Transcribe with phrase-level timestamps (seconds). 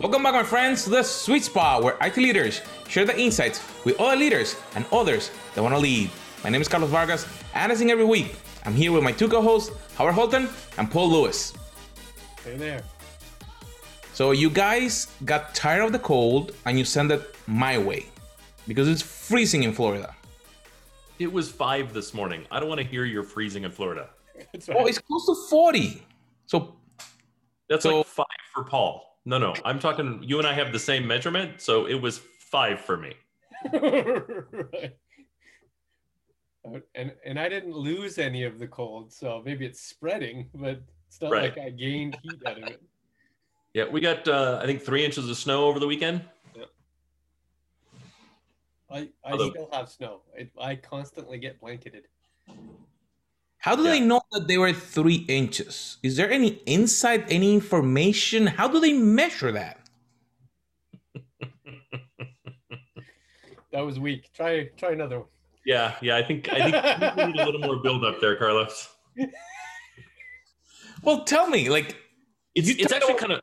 [0.00, 3.98] Welcome back, my friends, to the sweet spot where IT leaders share the insights with
[4.00, 6.10] other leaders and others that want to lead.
[6.44, 9.28] My name is Carlos Vargas, and as in every week, I'm here with my two
[9.28, 10.48] co-hosts, Howard Holton
[10.78, 11.52] and Paul Lewis.
[12.44, 12.82] Hey there.
[14.12, 18.06] So you guys got tired of the cold and you sent it my way
[18.66, 20.14] because it's freezing in Florida.
[21.18, 22.46] It was five this morning.
[22.50, 24.10] I don't want to hear you're freezing in Florida.
[24.52, 26.02] That's Oh, it's close to 40.
[26.46, 26.76] So
[27.68, 29.04] That's So- like five for Paul.
[29.28, 30.22] No, no, I'm talking.
[30.22, 33.12] You and I have the same measurement, so it was five for me.
[33.74, 34.96] right.
[36.94, 41.20] And and I didn't lose any of the cold, so maybe it's spreading, but it's
[41.20, 41.54] not Right.
[41.54, 42.82] like I gained heat out of it.
[43.74, 46.22] Yeah, we got uh, I think three inches of snow over the weekend.
[48.90, 50.22] I, I Although- still have snow.
[50.38, 52.04] I, I constantly get blanketed.
[53.68, 53.90] How do Yeah.
[53.90, 55.98] they know that they were three inches?
[56.02, 58.46] Is there any insight, any information?
[58.46, 59.78] How do they measure that?
[63.70, 64.32] That was weak.
[64.32, 65.28] Try try another one.
[65.66, 66.16] Yeah, yeah.
[66.16, 68.88] I think I think we need a little more build up there, Carlos.
[71.02, 71.94] Well, tell me, like,
[72.54, 73.40] It's it's actually kind of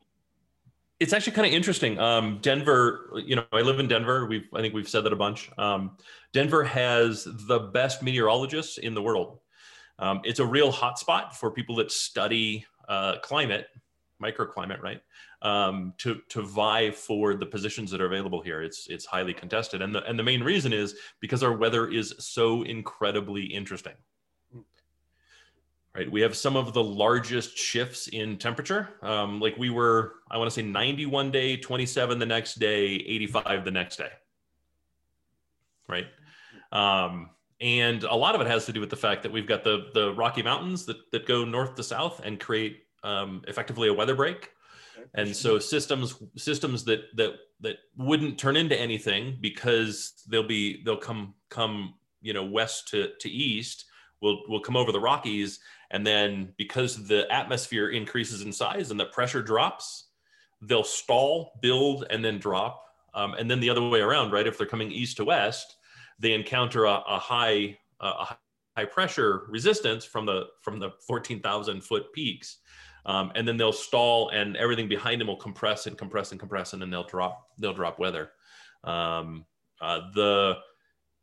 [0.99, 1.99] it's actually kind of interesting.
[1.99, 4.25] Um, Denver, you know, I live in Denver.
[4.25, 5.51] We've I think we've said that a bunch.
[5.59, 5.97] Um,
[6.33, 9.39] Denver has the best meteorologists in the world.
[9.99, 13.67] Um, it's a real hotspot for people that study uh, climate,
[14.21, 15.01] microclimate, right?
[15.41, 18.61] Um, to to vie for the positions that are available here.
[18.61, 22.13] It's it's highly contested, and the and the main reason is because our weather is
[22.19, 23.93] so incredibly interesting.
[25.95, 28.89] Right, we have some of the largest shifts in temperature.
[29.01, 33.63] Um, like we were, I want to say 91 day, 27 the next day, 85
[33.63, 34.09] the next day.
[35.87, 36.07] Right.
[36.73, 37.29] Um,
[37.61, 39.89] and a lot of it has to do with the fact that we've got the
[39.93, 44.15] the Rocky Mountains that that go north to south and create um, effectively a weather
[44.15, 44.51] break.
[45.13, 50.97] And so systems systems that that that wouldn't turn into anything because they'll be they'll
[50.97, 53.85] come come you know west to to east
[54.21, 55.59] will will come over the Rockies.
[55.91, 60.07] And then because the atmosphere increases in size and the pressure drops
[60.61, 64.47] they'll stall build and then drop um, and then the other way around right?
[64.47, 65.75] If they're coming east to west
[66.19, 68.35] they encounter a, a high a
[68.77, 72.57] high pressure resistance from the from the 14,000 foot peaks.
[73.05, 76.73] Um, and then they'll stall and everything behind them will compress and compress and compress
[76.73, 78.31] and then they'll drop they'll drop weather.
[78.83, 79.45] Um,
[79.81, 80.57] uh, the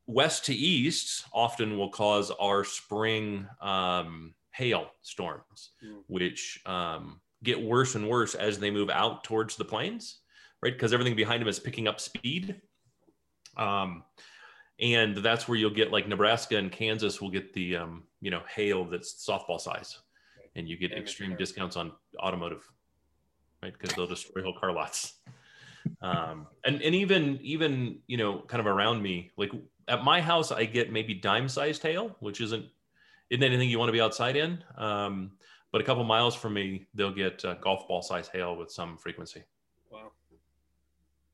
[0.06, 6.02] west to east often will cause our spring um, hail storms Mm.
[6.06, 10.22] which um, get worse and worse as they move out towards the plains
[10.62, 10.72] right?
[10.72, 12.60] Because everything behind them is picking up speed.
[13.56, 14.04] Um,
[14.82, 18.42] and that's where you'll get like nebraska and kansas will get the um, you know
[18.54, 19.98] hail that's softball size.
[20.54, 22.70] And you get extreme discounts on automotive
[23.62, 23.72] right?
[23.78, 25.14] Because they'll destroy whole car lots.
[26.00, 29.50] Um, and and even even you know kind of around me like
[29.88, 32.66] at my house i get maybe dime sized hail which isn't
[33.30, 34.62] isn't anything you want to be outside in.
[34.78, 35.32] Um,
[35.72, 38.96] but a couple miles from me they'll get uh, golf ball size hail with some
[38.96, 39.42] frequency.
[39.90, 40.12] Wow.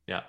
[0.06, 0.22] yeah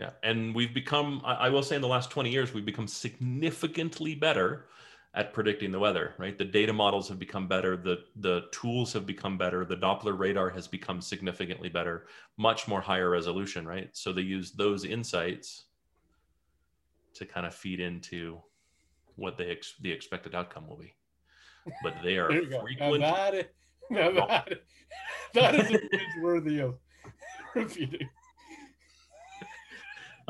[0.00, 2.88] yeah and we've become I, I will say in the last 20 years we've become
[2.88, 4.66] significantly better
[5.12, 9.06] at predicting the weather right the data models have become better the the tools have
[9.06, 12.06] become better the doppler radar has become significantly better
[12.38, 15.66] much more higher resolution right so they use those insights
[17.12, 18.40] to kind of feed into
[19.16, 20.94] what they ex- the expected outcome will be
[21.82, 22.56] but they are There you go.
[22.56, 23.52] Now frequent that,
[23.90, 24.60] now that,
[25.34, 26.78] that is a bridge worthy of
[27.54, 28.08] repeating.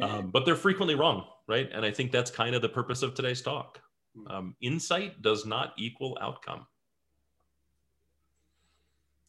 [0.02, 1.68] Um, but they're frequently wrong, right?
[1.72, 3.80] And I think that's kind of the purpose of today's talk.
[4.16, 4.30] Hmm.
[4.30, 6.66] Um, insight does not equal outcome.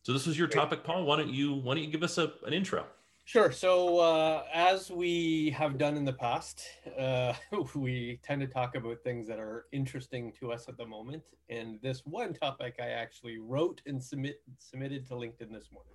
[0.03, 1.05] So this was your topic, Paul.
[1.05, 2.85] Why don't you why don't you give us a, an intro?
[3.25, 3.51] Sure.
[3.51, 6.63] So, uh, as we have done in the past,
[6.97, 7.33] uh,
[7.75, 11.23] we tend to talk about things that are interesting to us at the moment.
[11.49, 15.93] And this one topic I actually wrote and submit submitted to LinkedIn this morning.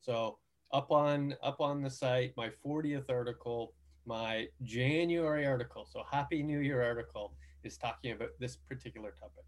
[0.00, 0.38] So
[0.72, 3.74] up on up on the site, my 40th article,
[4.08, 9.44] my January article, so Happy New Year article, is talking about this particular topic.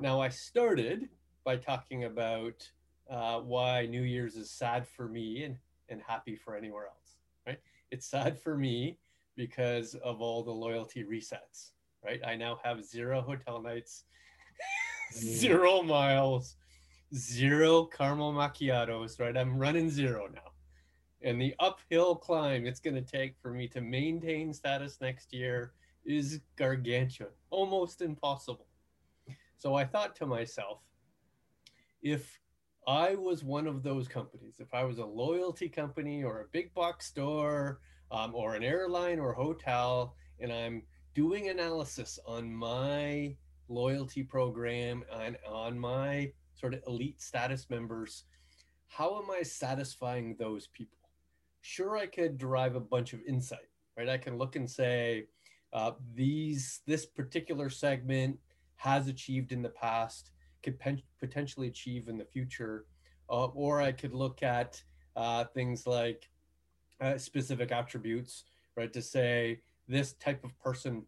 [0.00, 1.08] Now, I started
[1.44, 2.68] by talking about
[3.08, 5.56] uh, why New Year's is sad for me and
[5.90, 7.60] and happy for anywhere else, right?
[7.90, 8.98] It's sad for me
[9.36, 12.20] because of all the loyalty resets, right?
[12.26, 14.04] I now have zero hotel nights,
[15.12, 16.56] zero miles,
[17.14, 19.36] zero caramel macchiatos, right?
[19.36, 20.53] I'm running zero now.
[21.24, 25.72] And the uphill climb it's going to take for me to maintain status next year
[26.04, 28.66] is gargantuan, almost impossible.
[29.56, 30.80] So I thought to myself,
[32.02, 32.38] if
[32.86, 36.74] I was one of those companies, if I was a loyalty company or a big
[36.74, 37.80] box store
[38.10, 40.82] um, or an airline or hotel, and I'm
[41.14, 43.34] doing analysis on my
[43.68, 48.24] loyalty program and on my sort of elite status members,
[48.88, 50.98] how am I satisfying those people?
[51.66, 54.10] Sure, I could derive a bunch of insight, right?
[54.10, 55.28] I can look and say,
[55.72, 58.38] uh, these this particular segment
[58.76, 60.30] has achieved in the past
[60.62, 62.84] could pen- potentially achieve in the future.
[63.30, 64.82] Uh, or I could look at
[65.16, 66.28] uh, things like
[67.00, 68.44] uh, specific attributes,
[68.76, 68.92] right?
[68.92, 71.06] To say this type of person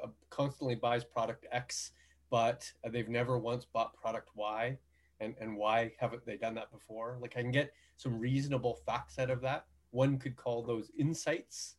[0.00, 1.90] uh, constantly buys product X,
[2.30, 4.78] but they've never once bought product Y.
[5.20, 7.18] And, and why haven't they done that before?
[7.20, 9.66] Like I can get some reasonable facts out of that.
[9.90, 11.76] One could call those insights.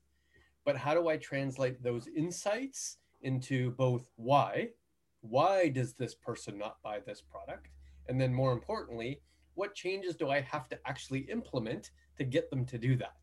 [0.66, 4.70] But how do I translate those insights into both why,
[5.22, 7.70] why does this person not buy this product?
[8.08, 9.22] And then more importantly,
[9.54, 13.16] what changes do I have to actually implement to get them to do that?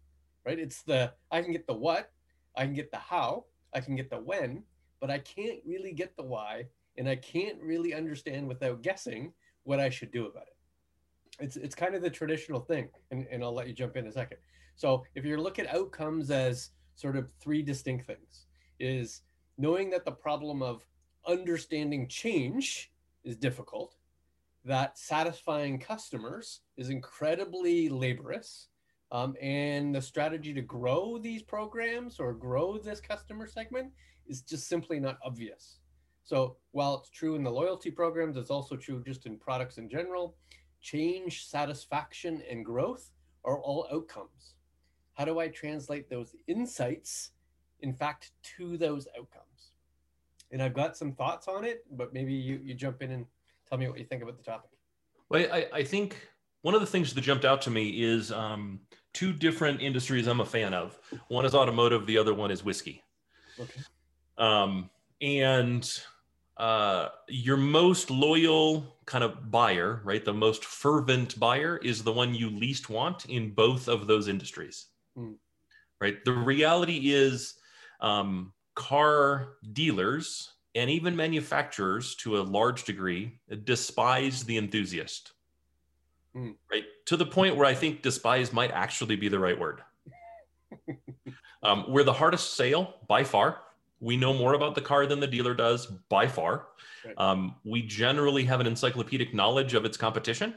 [0.45, 0.59] Right?
[0.59, 2.13] It's the I can get the what,
[2.57, 4.63] I can get the how, I can get the when,
[5.01, 9.33] but I can't really get the why and I can't really understand without guessing
[9.65, 11.45] what I should do about it.
[11.45, 14.13] It's it's kind of the traditional thing, and, and I'll let you jump in a
[14.13, 14.39] second.
[14.77, 18.47] So if you look at outcomes as sort of three distinct things,
[18.79, 19.23] is
[19.59, 20.87] knowing that the problem of
[21.27, 22.93] understanding change
[23.25, 23.97] is difficult,
[24.65, 28.69] that satisfying customers is incredibly laborious,
[29.11, 33.93] um, and the strategy to grow these programs or grow this customer segment
[34.27, 35.79] is just simply not obvious.
[36.25, 39.89] So while it's true in the loyalty programs, it's also true just in products in
[39.89, 40.37] general.
[40.81, 43.11] Change, satisfaction, and growth
[43.45, 44.57] are all outcomes.
[45.13, 47.31] How do I translate those insights,
[47.81, 49.45] in fact, to those outcomes?
[50.55, 53.27] and I've got some thoughts on it, but maybe you, you jump in and
[53.69, 54.71] tell me what you think about the topic.
[55.29, 56.29] Well, I, I think
[56.63, 58.79] one of the things that jumped out to me is um,
[59.13, 60.97] two different industries I'm a fan of.
[61.27, 63.03] One is automotive, the other one is whiskey.
[63.59, 63.81] Okay.
[64.39, 65.91] Um, and
[66.57, 70.25] uh, your most loyal kind of buyer, right?
[70.25, 74.87] The most fervent buyer is the one you least want in both of those industries,
[75.19, 75.35] mm.
[76.01, 76.25] right?
[76.25, 77.55] The reality is,
[78.01, 85.33] um, car dealers and even manufacturers to a large degree despise the enthusiast.
[86.37, 86.55] Mm.
[86.71, 86.85] Right?
[87.07, 89.83] To the point where I think despise might actually be the right word.
[91.63, 93.61] um, we're the hardest sale by far.
[94.05, 96.67] We know more about the car than the dealer does by far.
[97.07, 97.15] Right.
[97.17, 100.55] Um, we generally have an encyclopedic knowledge of its competition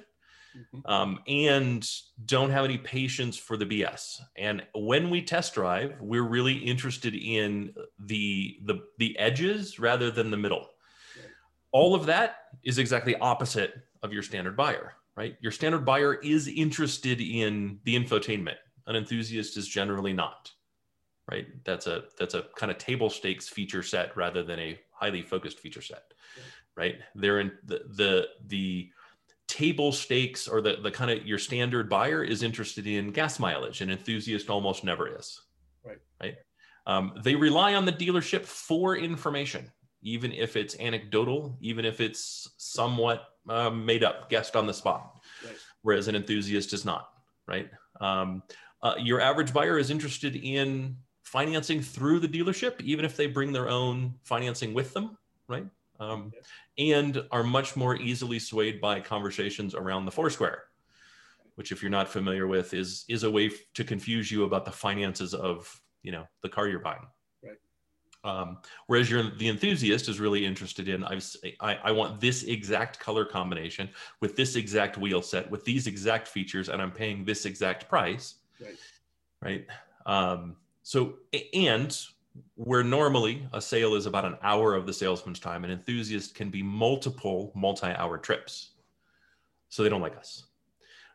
[0.56, 0.92] mm-hmm.
[0.92, 1.90] um, and
[2.26, 4.20] don't have any patience for the BS.
[4.36, 10.30] And when we test drive, we're really interested in the the the edges rather than
[10.30, 10.68] the middle.
[11.16, 11.30] Right.
[11.72, 12.36] All of that
[12.66, 15.38] is exactly opposite of your standard buyer, right?
[15.40, 18.58] Your standard buyer is interested in the infotainment.
[18.88, 20.52] An enthusiast is generally not
[21.30, 21.48] right?
[21.64, 25.60] That's a that's a kind of table stakes feature set rather than a highly focused
[25.60, 26.14] feature set
[26.78, 26.96] right?
[27.16, 28.90] They're in the the the
[29.48, 33.80] table stakes or the, the kind of your standard buyer is interested in gas mileage
[33.80, 35.42] an enthusiast almost never is
[35.86, 36.00] right.
[36.22, 36.36] right?
[36.86, 39.72] Um, they rely on the dealership for information
[40.02, 45.14] even if it's anecdotal even if it's somewhat um, made up guessed on the spot
[45.46, 45.56] right.
[45.82, 47.10] whereas an enthusiast is not
[47.48, 47.70] right?
[48.02, 48.44] Um,
[48.84, 53.52] uh, your average buyer is interested in financing through the dealership even if they bring
[53.52, 55.18] their own financing with them
[55.48, 55.68] right
[56.00, 56.32] um,
[56.78, 60.64] and are much more easily swayed by conversations around the Foursquare,
[61.56, 64.72] which, if you're not familiar with, is is a way to confuse you about the
[64.72, 67.08] finances of you know the car you're buying.
[67.44, 67.58] Right.
[68.24, 71.26] Um, whereas you're the enthusiast is really interested in I've,
[71.62, 73.90] I, I want this exact color combination
[74.22, 78.36] with this exact wheel set with these exact features and I'm paying this exact price.
[78.60, 78.78] Right.
[79.42, 79.66] Right.
[80.06, 80.56] Um,
[80.88, 81.16] so
[81.54, 82.00] and
[82.56, 86.50] where normally a sale is about an hour of the salesman's time, an enthusiast can
[86.50, 88.70] be multiple multi hour trips.
[89.68, 90.46] So they don't like us.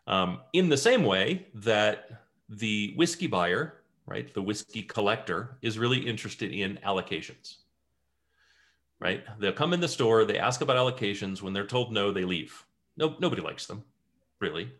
[0.06, 2.10] Um, in the same way that
[2.50, 7.56] the whiskey buyer, right, the whiskey collector, is really interested in allocations.
[9.00, 9.24] Right?
[9.38, 11.40] They'll come in the store, they ask about allocations.
[11.40, 12.62] When they're told no, they leave.
[12.98, 13.84] No, nobody likes them,
[14.38, 14.70] really.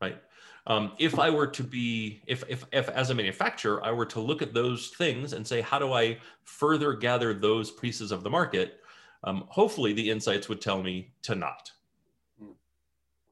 [0.00, 0.20] Right?
[0.66, 4.20] Um, if I were to be, if, if, if as a manufacturer, I were to
[4.20, 8.30] look at those things and say, how do I further gather those pieces of the
[8.30, 8.80] market?
[9.24, 11.72] Um, hopefully the insights would tell me to not,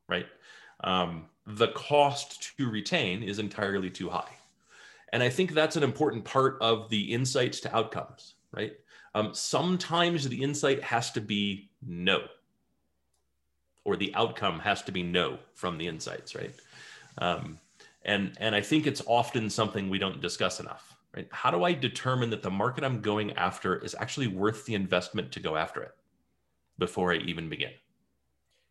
[0.08, 0.26] right?
[0.82, 4.32] Um, the cost to retain is entirely too high.
[5.12, 8.72] And I think that's an important part of the insights to outcomes, right?
[9.14, 12.22] Um, sometimes the insight has to be no.
[13.84, 16.54] or the outcome has to be no from the insights, right?
[17.18, 17.58] Um,
[18.04, 21.28] and and I think it's often something we don't discuss enough, right?
[21.30, 25.32] How do I determine that the market I'm going after is actually worth the investment
[25.32, 25.92] to go after it
[26.78, 27.72] before I even begin?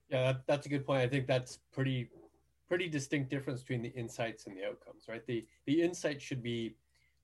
[0.10, 1.02] Yeah, that, that's a good point.
[1.02, 2.10] I think that's pretty
[2.68, 5.26] pretty distinct difference between the insights and the outcomes, right?
[5.26, 6.76] The the insight should be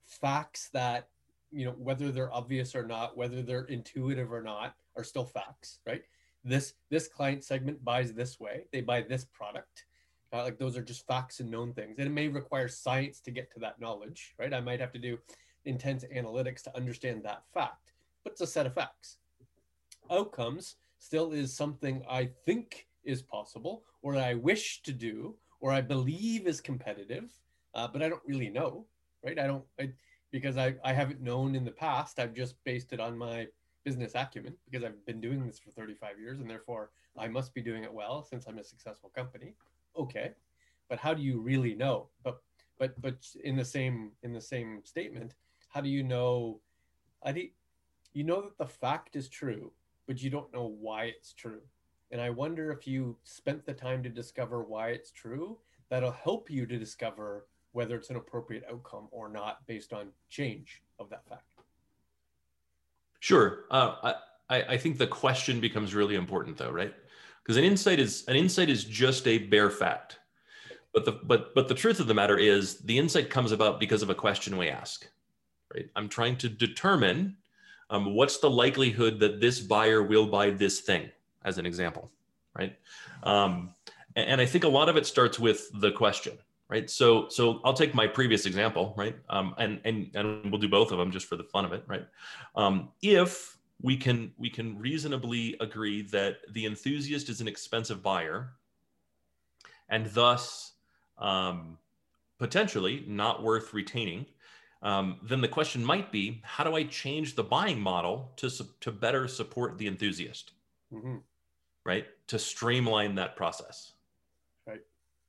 [0.04, 1.10] facts that
[1.52, 5.80] you know whether they're obvious or not, whether they're intuitive or not, are still facts,
[5.88, 6.04] right?
[6.44, 9.86] This this client segment buys this way, they buy this product.
[10.36, 13.32] Uh, like those are just facts and known things, and it may require science to
[13.32, 14.54] get to that knowledge, right?
[14.54, 15.18] I might have to do
[15.64, 19.20] intense analytics to understand that fact, but it's a set of facts.
[20.12, 25.80] Outcomes still is something I think is possible, or I wish to do, or I
[25.80, 27.32] believe is competitive,
[27.74, 28.88] uh, but I don't really know,
[29.24, 29.40] right?
[29.40, 29.92] I don't, I,
[30.32, 32.20] because I, I haven't known in the past.
[32.20, 33.48] I've just based it on my
[33.86, 37.62] business acumen because I've been doing this for 35 years and therefore I must be
[37.62, 39.54] doing it well since I'm a successful company.
[39.98, 40.32] Okay.
[40.90, 42.08] But how do you really know?
[42.24, 42.42] But
[42.78, 45.34] but but in the same in the same statement,
[45.70, 46.60] how do you know
[47.24, 47.52] I think
[48.14, 49.72] you know that the fact is true,
[50.08, 51.62] but you don't know why it's true.
[52.12, 55.58] And I wonder if you spent the time to discover why it's true,
[55.90, 60.82] that'll help you to discover whether it's an appropriate outcome or not based on change
[61.00, 61.44] of that fact.
[63.20, 63.66] Sure.
[63.72, 64.14] Uh,
[64.50, 66.94] I, I think the question becomes really important though, right?
[67.46, 70.18] Because an insight is an insight is just a bare fact.
[70.94, 74.02] But the but but the truth of the matter is the insight comes about because
[74.02, 75.08] of a question we ask.
[75.74, 75.90] Right?
[75.96, 77.38] I'm trying to determine
[77.90, 81.10] um, what's the likelihood that this buyer will buy this thing,
[81.44, 82.12] as an example,
[82.58, 82.76] right?
[83.24, 83.74] Um,
[84.16, 86.38] and, and I think a lot of it starts with the question,
[86.68, 86.90] right?
[86.90, 89.16] So, so I'll take my previous example, right?
[89.30, 91.84] Um, and and and we'll do both of them just for the fun of it,
[91.88, 92.08] right?
[92.56, 98.52] Um, if we can we can reasonably agree that the enthusiast is an expensive buyer,
[99.90, 100.74] and thus
[101.18, 101.78] um,
[102.40, 104.26] potentially not worth retaining.
[104.82, 108.50] Um, then the question might be, how do I change the buying model to
[108.82, 110.52] to better support the enthusiast?
[110.94, 111.18] Mm-hmm.
[111.84, 113.94] Right, to streamline that process.
[114.66, 114.82] Right.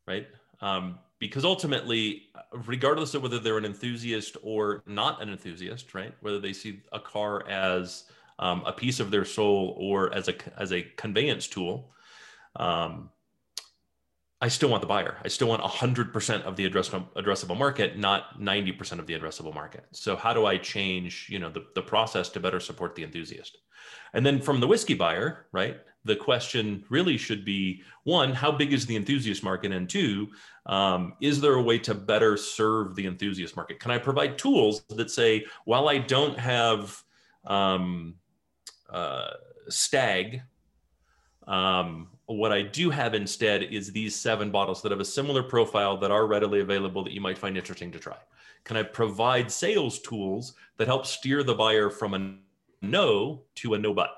[0.06, 0.26] Right.
[0.60, 2.28] Um, because ultimately,
[2.66, 7.00] regardless of whether they're an enthusiast or not an enthusiast, right, whether they see a
[7.00, 8.04] car as
[8.38, 11.90] um, a piece of their soul or as a as a conveyance tool,
[12.56, 13.10] um,
[14.40, 15.16] I still want the buyer.
[15.24, 19.86] I still want 100% of the addressable, addressable market, not 90% of the addressable market.
[19.92, 23.56] So how do I change, you know, the, the process to better support the enthusiast?
[24.12, 28.74] And then from the whiskey buyer, right, the question really should be one, how big
[28.74, 29.72] is the enthusiast market?
[29.72, 30.28] And two,
[30.66, 33.80] um, is there a way to better serve the enthusiast market?
[33.80, 37.02] Can I provide tools that say, while I don't have
[37.46, 38.14] um,
[38.90, 39.28] uh,
[39.68, 40.42] Stagg,
[41.46, 45.96] um, what I do have instead is these seven bottles that have a similar profile
[45.98, 48.16] that are readily available that you might find interesting to try.
[48.64, 52.34] Can I provide sales tools that help steer the buyer from a
[52.82, 54.10] no to a no but?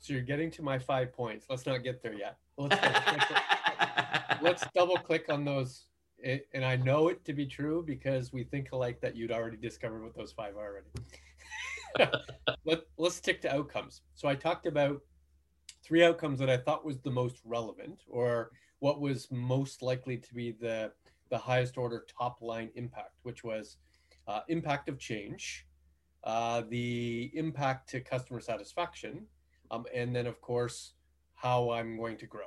[0.00, 1.46] So you're getting to my five points.
[1.50, 2.38] Let's not get there yet.
[2.56, 2.76] Let's,
[4.42, 5.84] let's double click on those.
[6.54, 10.02] And I know it to be true because we think alike that you'd already discovered
[10.02, 10.86] what those five are already.
[12.64, 14.02] Let, let's stick to outcomes.
[14.14, 15.00] So I talked about
[15.82, 20.34] three outcomes that I thought was the most relevant or what was most likely to
[20.34, 20.92] be the,
[21.30, 23.76] the highest order top line impact, which was
[24.26, 25.66] uh, impact of change,
[26.24, 29.26] uh, the impact to customer satisfaction,
[29.70, 30.94] um, and then of course
[31.34, 32.46] how I'm going to grow,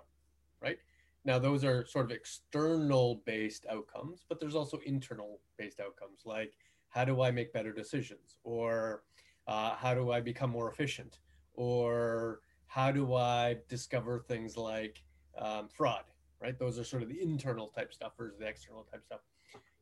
[0.62, 0.80] right?
[1.26, 6.54] Now those are sort of external based outcomes, but there's also internal based outcomes like
[6.90, 9.04] how do I make better decisions, or
[9.48, 11.20] uh, how do I become more efficient,
[11.54, 15.04] or how do I discover things like
[15.38, 16.04] um, fraud,
[16.42, 16.58] right?
[16.58, 19.22] Those are sort of the internal type stuff versus the external type stuff.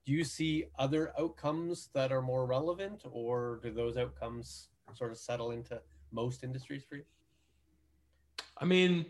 [0.05, 5.17] Do you see other outcomes that are more relevant, or do those outcomes sort of
[5.17, 5.81] settle into
[6.11, 7.03] most industries for you?
[8.57, 9.05] I mean,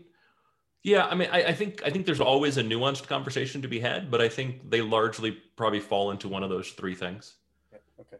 [0.82, 3.80] yeah, I mean, I, I, think I think there's always a nuanced conversation to be
[3.80, 7.34] had, but I think they largely probably fall into one of those three things.
[8.00, 8.16] Okay.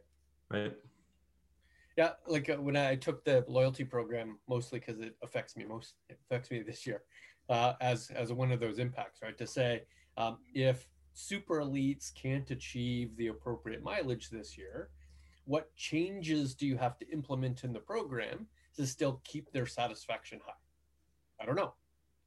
[0.50, 0.72] Right.
[1.96, 5.94] Yeah, like uh, when I took the loyalty program, mostly because it affects me most
[6.08, 7.02] it affects me this year,
[7.48, 9.36] uh, as as one of those impacts, right?
[9.38, 9.82] To say
[10.16, 14.90] um, if super elites can't achieve the appropriate mileage this year,
[15.46, 20.38] what changes do you have to implement in the program to still keep their satisfaction
[20.44, 20.52] high?
[21.40, 21.74] I don't know.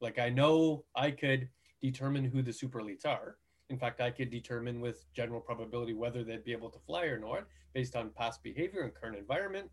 [0.01, 1.49] Like I know I could
[1.81, 3.37] determine who the super elites are.
[3.69, 7.19] In fact, I could determine with general probability whether they'd be able to fly or
[7.19, 9.69] not based on past behavior and current environment.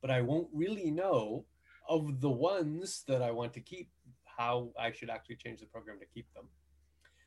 [0.00, 1.44] But I won't really know
[1.88, 3.90] of the ones that I want to keep
[4.24, 6.46] how I should actually change the program to keep them.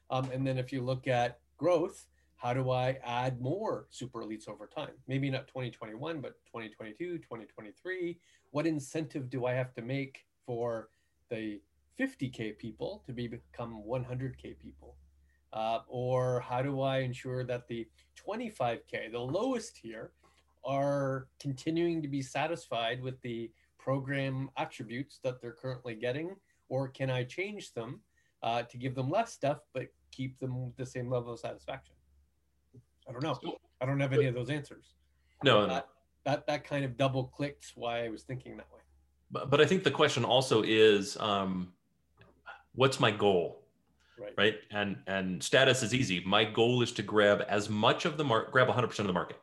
[0.10, 4.50] Um, and then if you look at growth, how do I add more super elites
[4.50, 4.94] over time?
[5.08, 8.18] Maybe not 2021, but 2022, 2023.
[8.52, 10.90] What incentive do I have to make for
[11.30, 11.62] the
[12.00, 14.96] 50K people to be, become 100K people?
[15.54, 17.88] Uh, or how do I ensure that the
[18.26, 20.12] 25K, the lowest tier,
[20.64, 26.36] are continuing to be satisfied with the program attributes that they're currently getting?
[26.70, 28.00] Or can I change them
[28.44, 31.96] uh, to give them less stuff, but keep them the same level of satisfaction?
[33.10, 33.38] I don't know.
[33.82, 34.94] I don't have any of those answers.
[35.44, 35.88] No, that,
[36.24, 38.82] that, that kind of double clicked why I was thinking that way.
[39.32, 41.74] But, but I think the question also is, um,
[42.76, 43.61] what's my goal?
[44.22, 44.34] Right.
[44.38, 44.56] right?
[44.72, 46.22] And and status is easy.
[46.26, 49.40] My goal is to grab as much of the market grab 100% of the market.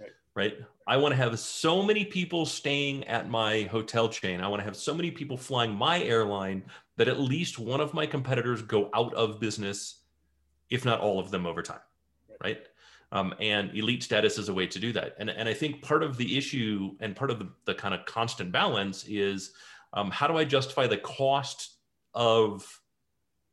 [0.00, 0.54] Right, right?
[0.86, 4.40] i want to have so many people staying at my hotel chain.
[4.40, 6.62] I want to have so many people flying my airline
[6.96, 10.00] that at least one of my competitors go out of business
[10.70, 11.80] if not all of them over time.
[12.28, 12.66] Right, right?
[13.12, 15.16] Um, and elite status is a way to do that.
[15.18, 18.06] And, and i think part of the issue and part of the, the kind of
[18.06, 19.52] constant balance is
[19.92, 21.76] um, how do i justify the cost
[22.14, 22.81] of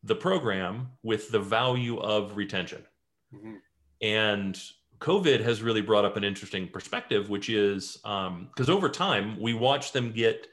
[0.03, 2.83] the program with the value of retention.
[3.33, 3.55] Mm-hmm.
[4.01, 4.61] And
[4.99, 9.53] COVID has really brought up an interesting perspective, which is because um, over time we
[9.53, 10.47] watch them get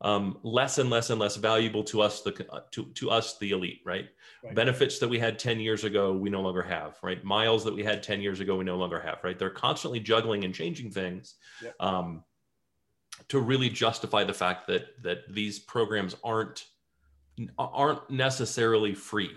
[0.00, 2.30] um, less and less and less valuable to us, the
[2.70, 4.08] to, to us the elite, right?
[4.44, 4.54] right?
[4.54, 7.22] Benefits that we had 10 years ago, we no longer have, right?
[7.24, 9.36] Miles that we had 10 years ago, we no longer have, right?
[9.36, 11.74] They're constantly juggling and changing things yep.
[11.80, 12.22] um,
[13.28, 16.64] to really justify the fact that that these programs aren't
[17.58, 19.36] aren't necessarily free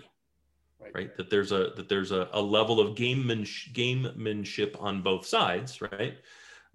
[0.80, 1.16] right, right?
[1.16, 6.18] that there's a that there's a, a level of gameman gamemanship on both sides right?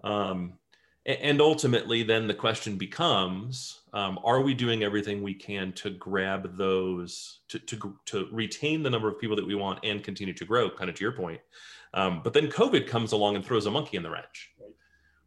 [0.04, 0.54] Um,
[1.06, 6.58] and ultimately then the question becomes um, are we doing everything we can to grab
[6.58, 10.46] those to, to, to retain the number of people that we want and continue to
[10.46, 11.40] grow kind of to your point?
[11.94, 14.52] Um, but then covid comes along and throws a monkey in the wrench.
[14.60, 14.72] Right.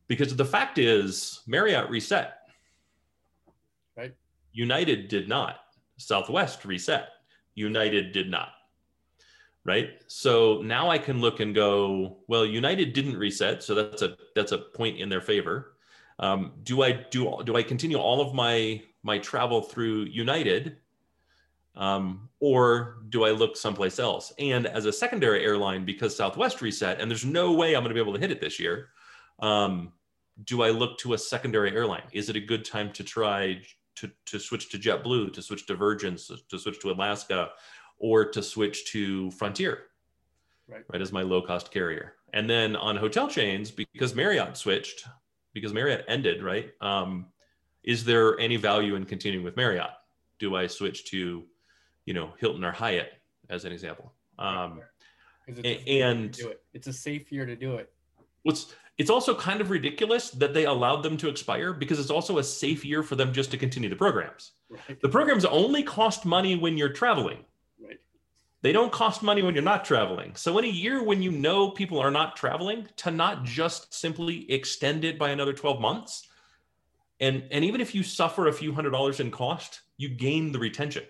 [0.07, 2.35] because the fact is marriott reset.
[3.97, 4.15] Right.
[4.53, 5.61] United did not
[6.01, 7.09] Southwest reset.
[7.55, 8.49] United did not.
[9.65, 9.91] Right.
[10.07, 13.63] So now I can look and go, well, United didn't reset.
[13.63, 15.77] So that's a that's a point in their favor.
[16.19, 20.79] Um, do I do do I continue all of my my travel through United?
[21.77, 24.33] Um, or do I look someplace else?
[24.39, 27.95] And as a secondary airline, because Southwest reset, and there's no way I'm going to
[27.95, 28.89] be able to hit it this year,
[29.39, 29.93] um,
[30.45, 32.03] do I look to a secondary airline?
[32.13, 33.63] Is it a good time to try
[33.97, 36.17] to, to switch to JetBlue, to switch to Virgin,
[36.49, 37.51] to switch to Alaska,
[37.99, 39.83] or to switch to Frontier,
[40.69, 42.15] right, right as my low cost carrier.
[42.33, 45.07] And then on hotel chains, because Marriott switched,
[45.53, 46.71] because Marriott ended, right?
[46.81, 47.27] Um,
[47.83, 49.91] is there any value in continuing with Marriott?
[50.39, 51.45] Do I switch to,
[52.07, 54.13] you know, Hilton or Hyatt as an example?
[54.39, 54.81] Um,
[55.47, 56.63] it's and it.
[56.73, 57.93] it's a safe year to do it.
[58.43, 62.37] What's it's also kind of ridiculous that they allowed them to expire because it's also
[62.37, 64.53] a safe year for them just to continue the programs.
[64.69, 65.01] Right.
[65.01, 67.39] The programs only cost money when you're traveling.
[67.83, 67.99] Right.
[68.61, 70.37] They don't cost money when you're not traveling.
[70.37, 74.53] So in a year when you know people are not traveling, to not just simply
[74.53, 76.29] extend it by another 12 months,
[77.21, 80.59] and and even if you suffer a few hundred dollars in cost, you gain the
[80.59, 81.05] retention.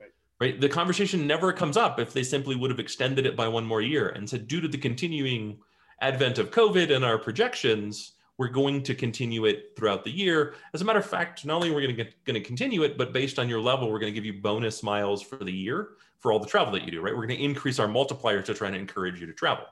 [0.00, 0.10] Right.
[0.38, 0.60] right.
[0.60, 3.82] The conversation never comes up if they simply would have extended it by one more
[3.82, 5.58] year and said, due to the continuing
[6.00, 10.54] advent of COVID and our projections, we're going to continue it throughout the year.
[10.72, 12.98] As a matter of fact, not only are we going to, going to continue it,
[12.98, 15.90] but based on your level, we're going to give you bonus miles for the year
[16.18, 17.14] for all the travel that you do, right?
[17.14, 19.66] We're going to increase our multiplier to try and encourage you to travel.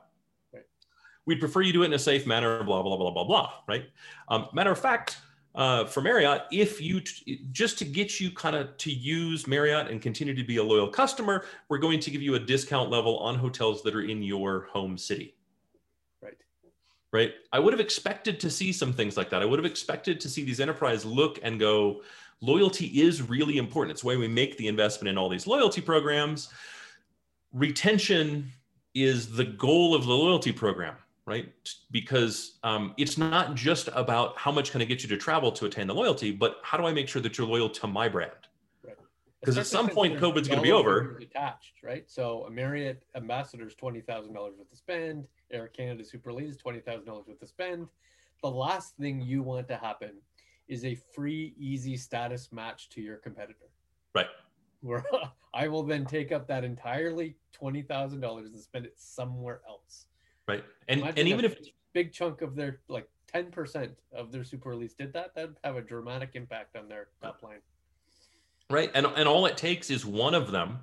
[0.53, 0.63] Right.
[1.25, 3.85] We'd prefer you do it in a safe manner, blah, blah, blah, blah, blah, right?
[4.29, 5.17] Um, matter of fact,
[5.55, 7.01] uh, for Marriott, if you
[7.51, 10.87] just to get you kind of to use Marriott and continue to be a loyal
[10.87, 14.67] customer, we're going to give you a discount level on hotels that are in your
[14.71, 15.35] home city
[17.13, 17.35] right?
[17.53, 19.41] I would have expected to see some things like that.
[19.41, 22.01] I would have expected to see these enterprise look and go,
[22.41, 23.91] loyalty is really important.
[23.91, 26.49] It's why we make the investment in all these loyalty programs.
[27.53, 28.51] Retention
[28.95, 30.95] is the goal of the loyalty program,
[31.25, 31.53] right?
[31.91, 35.67] Because um, it's not just about how much can I get you to travel to
[35.67, 38.31] attain the loyalty, but how do I make sure that you're loyal to my brand?
[39.43, 41.17] Because at some point COVID's going to be over.
[41.21, 42.09] Attached, right?
[42.09, 45.25] So a Marriott ambassador is twenty thousand dollars worth of spend.
[45.51, 47.87] Air Canada Super Elite is twenty thousand dollars worth of spend.
[48.41, 50.11] The last thing you want to happen
[50.67, 53.69] is a free, easy status match to your competitor.
[54.15, 54.27] Right.
[54.81, 55.03] Where
[55.53, 60.05] I will then take up that entirely twenty thousand dollars and spend it somewhere else.
[60.47, 60.63] Right.
[60.87, 64.45] And Imagine and even if a big chunk of their like ten percent of their
[64.45, 67.59] Super Elites did that, that'd have a dramatic impact on their top line
[68.69, 68.91] right?
[68.93, 70.79] And and all it takes is one of them,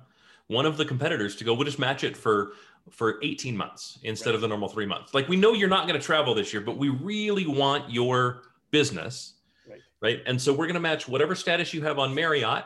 [0.47, 1.53] one of the competitors, to go.
[1.53, 2.53] We'll just match it for
[2.89, 4.35] for 18 months instead Right.
[4.35, 5.13] of the normal three months.
[5.13, 8.43] Like we know you're not going to travel this year, but we really want your
[8.71, 9.33] business,
[9.69, 9.81] Right.
[10.01, 10.21] right?
[10.25, 12.65] And so we're going to match whatever status you have on Marriott,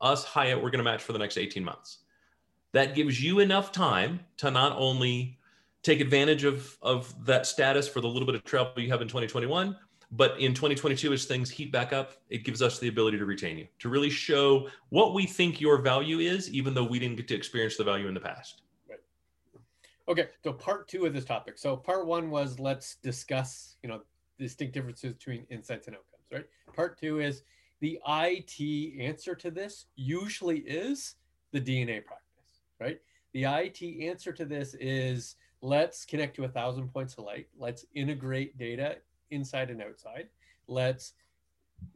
[0.00, 1.98] us Hyatt, we're going to match for the next 18 months.
[2.72, 5.38] That gives you enough time to not only
[5.84, 9.08] take advantage of of that status for the little bit of travel you have in
[9.08, 9.76] 2021
[10.16, 13.58] but in 2022 as things heat back up it gives us the ability to retain
[13.58, 17.28] you to really show what we think your value is even though we didn't get
[17.28, 19.00] to experience the value in the past Right.
[20.08, 21.56] Okay, so part two of this topic.
[21.56, 24.02] So part one was let's discuss, you know,
[24.38, 26.46] distinct differences between insights and outcomes, right?
[26.74, 27.42] Part two is
[27.80, 31.16] the IT answer to this usually is
[31.52, 33.00] the DNA practice, right?
[33.32, 37.48] The IT answer to this is let's connect to a thousand points of light.
[37.58, 38.96] Let's integrate data
[39.34, 40.28] inside and outside.
[40.66, 41.14] Let's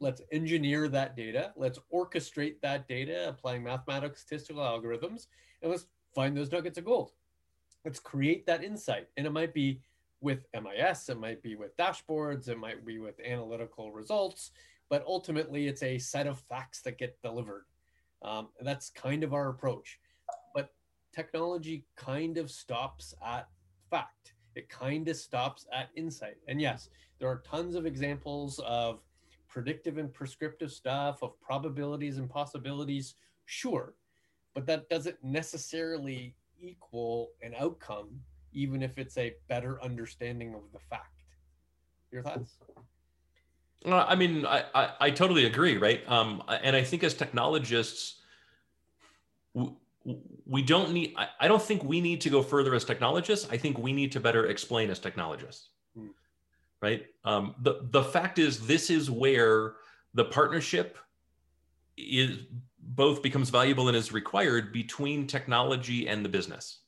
[0.00, 1.52] let's engineer that data.
[1.56, 5.26] Let's orchestrate that data applying mathematical statistical algorithms,
[5.62, 7.12] and let's find those nuggets of gold.
[7.84, 9.08] Let's create that insight.
[9.16, 9.80] And it might be
[10.20, 14.50] with mis it might be with dashboards it might be with analytical results
[14.88, 17.64] but ultimately it's a set of facts that get delivered.
[18.22, 20.00] Um, that's kind of our approach.
[20.54, 20.70] But
[21.14, 23.48] technology kind of stops at
[23.90, 29.00] fact it kind of stops at insight and yes there are tons of examples of
[29.48, 33.14] predictive and prescriptive stuff of probabilities and possibilities
[33.46, 33.94] sure
[34.54, 38.08] but that doesn't necessarily equal an outcome,
[38.52, 41.22] even if it's a better understanding of the fact.
[42.10, 42.56] Your thoughts?
[43.84, 46.00] Uh, I mean, I, I, I totally agree, right?
[46.08, 48.16] Um, and I think as technologists,
[50.46, 53.48] we don't need, I, I don't think we need to go further as technologists.
[53.50, 56.08] I think we need to better explain as technologists, Hmm.
[56.80, 57.06] right?
[57.24, 59.74] Um, the, the fact is, this is where
[60.14, 60.98] the partnership
[61.96, 62.38] is
[62.80, 66.80] both becomes valuable and is required between technology and the business.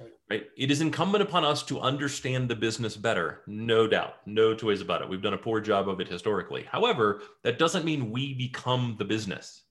[0.00, 0.12] Right.
[0.30, 0.46] Right.
[0.56, 4.80] It is incumbent upon us to understand the business better, no doubt, no two ways
[4.80, 5.08] about it.
[5.08, 6.62] We've done a poor job of it historically.
[6.62, 9.64] However, that doesn't mean we become the business,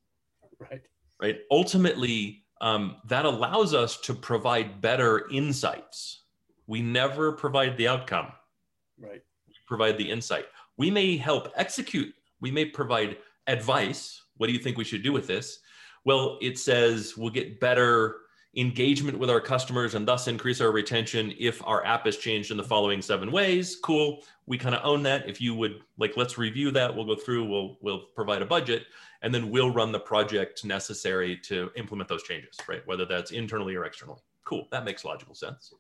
[0.60, 0.82] Right.
[1.22, 1.40] right?
[1.50, 6.24] Ultimately, um, that allows us to provide better insights.
[6.68, 8.32] We never provide the outcome,
[9.00, 9.22] Right.
[9.48, 10.46] we provide the insight.
[10.78, 13.18] We may help execute, we may provide
[13.48, 14.22] advice.
[14.38, 15.60] What do you think we should do with this?
[16.06, 18.18] Well, it says we'll get better
[18.58, 22.58] engagement with our customers and thus increase our retention if our app is changed in
[22.58, 23.78] the following seven ways.
[23.84, 24.24] Cool.
[24.48, 25.30] We kind of own that.
[25.30, 26.94] If you would like, let's review that.
[26.94, 28.88] We'll go through, we'll, we'll provide a budget
[29.22, 32.82] and then we'll run the project necessary to implement those changes, right?
[32.86, 34.22] Whether that's internally or externally.
[34.44, 34.68] Cool.
[34.72, 35.72] That makes logical sense.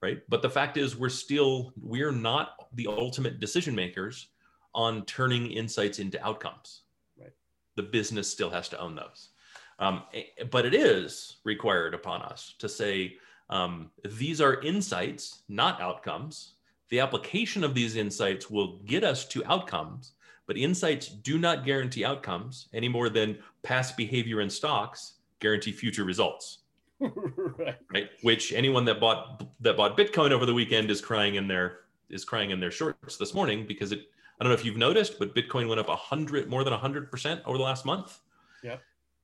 [0.00, 0.18] Right.
[0.28, 4.28] But the fact is we're still, we're not the ultimate decision makers
[4.74, 6.82] on turning insights into outcomes.
[7.18, 7.32] Right.
[7.76, 9.30] The business still has to own those.
[9.78, 13.16] Um, eh, but it is required upon us to say
[13.50, 16.54] um, these are insights, not outcomes.
[16.88, 20.12] The application of these insights will get us to outcomes,
[20.46, 26.04] but insights do not guarantee outcomes any more than past behavior in stocks guarantee future
[26.04, 26.58] results
[27.00, 27.76] right.
[27.92, 31.80] right which anyone that bought that bought bitcoin over the weekend is crying in their
[32.10, 35.18] is crying in their shorts this morning because it i don't know if you've noticed
[35.18, 38.20] but bitcoin went up a 100 more than 100% over the last month
[38.62, 38.80] Yep.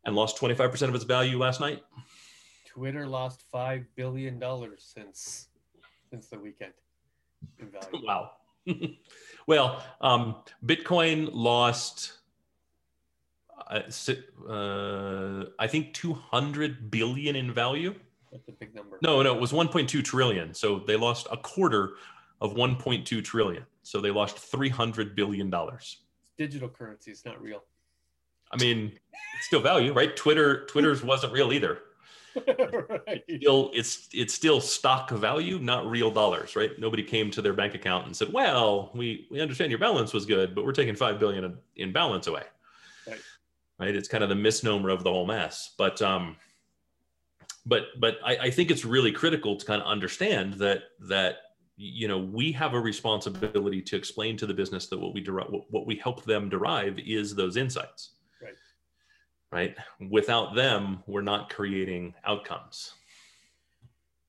[0.08, 1.84] And lost 25% of its value last night
[2.66, 5.48] Twitter lost five billion dollars since
[6.10, 6.72] since the weekend
[7.58, 8.06] in value.
[8.06, 8.30] wow
[9.46, 12.14] well um, bitcoin lost
[13.70, 13.82] uh,
[14.50, 17.94] uh, i think 200 billion in value
[18.32, 18.98] That's a big number.
[19.02, 20.52] No, no, it was 1.2 trillion.
[20.54, 21.92] So they lost a quarter
[22.40, 23.64] of 1.2 trillion.
[23.82, 25.98] So they lost 300 billion dollars.
[26.36, 27.10] Digital currency.
[27.10, 27.62] It's not real.
[28.52, 28.92] I mean,
[29.36, 30.16] it's still value, right?
[30.16, 31.80] Twitter, Twitter's wasn't real either.
[33.06, 33.24] right.
[33.40, 36.78] Still, it's it's still stock value, not real dollars, right?
[36.78, 40.26] Nobody came to their bank account and said, "Well, we we understand your balance was
[40.26, 42.44] good, but we're taking five billion in, in balance away."
[43.06, 43.20] Right.
[43.78, 43.96] Right.
[43.96, 46.36] It's kind of the misnomer of the whole mess, but um,
[47.66, 51.36] but but I, I think it's really critical to kind of understand that that
[51.76, 55.48] you know we have a responsibility to explain to the business that what we derive
[55.50, 58.10] what, what we help them derive is those insights
[59.50, 59.74] Right.
[60.10, 62.92] without them we're not creating outcomes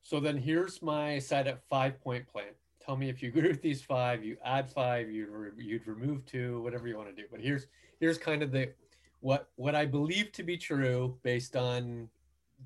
[0.02, 2.54] So then here's my set at five point plan.
[2.84, 6.26] Tell me if you agree with these five, you add five, you'd, re- you'd remove
[6.26, 7.28] two, whatever you want to do.
[7.30, 7.68] But here's
[8.00, 8.74] here's kind of the
[9.20, 12.10] what what I believe to be true based on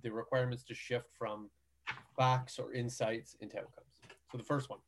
[0.04, 1.50] the requirements to shift from
[2.16, 3.88] facts or insights into outcomes.
[4.32, 4.80] So the first one,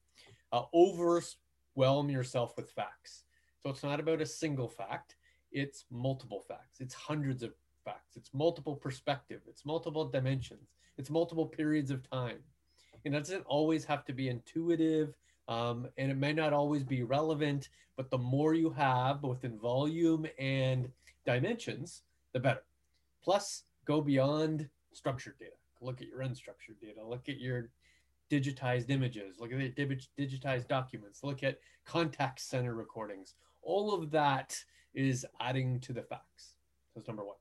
[0.54, 3.26] uh, overwhelm yourself with facts.
[3.64, 5.18] So it's not about a single fact;
[5.52, 6.80] it's multiple facts.
[6.80, 7.52] It's hundreds of
[7.84, 8.16] facts.
[8.16, 9.42] It's multiple perspective.
[9.48, 10.70] It's multiple dimensions.
[10.98, 12.40] It's multiple periods of time.
[13.06, 15.16] And it doesn't always have to be intuitive,
[15.48, 17.70] um, and it may not always be relevant.
[17.98, 20.90] But the more you have, both in volume and
[21.26, 22.02] dimensions,
[22.34, 22.64] the better.
[23.24, 25.52] Plus, go beyond structured data.
[25.82, 27.06] Look at your unstructured data.
[27.06, 27.70] Look at your
[28.32, 29.38] digitized images.
[29.40, 31.24] Look at the digitized documents.
[31.24, 33.36] Look at contact center recordings.
[33.62, 34.64] All of that
[34.96, 36.54] is adding to the facts.
[36.96, 37.38] That's number one.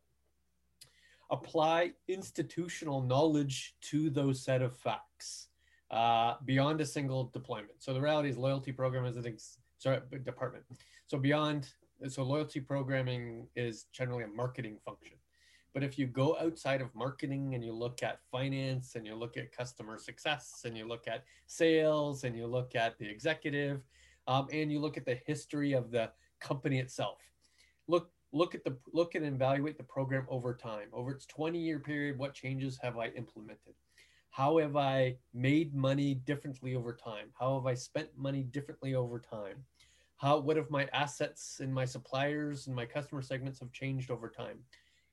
[1.31, 5.49] Apply institutional knowledge to those set of facts
[5.91, 7.83] uh, beyond a single deployment.
[7.83, 10.65] So the reality is loyalty program is an ex- sorry department.
[11.07, 11.69] So beyond
[12.09, 15.17] so loyalty programming is generally a marketing function.
[15.73, 19.37] But if you go outside of marketing and you look at finance and you look
[19.37, 23.81] at customer success and you look at sales and you look at the executive
[24.29, 27.19] um, and you look at the history of the company itself,
[27.89, 30.89] look look at the look and evaluate the program over time.
[30.93, 33.75] Over its 20 year period what changes have i implemented?
[34.31, 37.29] How have i made money differently over time?
[37.39, 39.65] How have i spent money differently over time?
[40.17, 44.29] How what if my assets and my suppliers and my customer segments have changed over
[44.29, 44.59] time?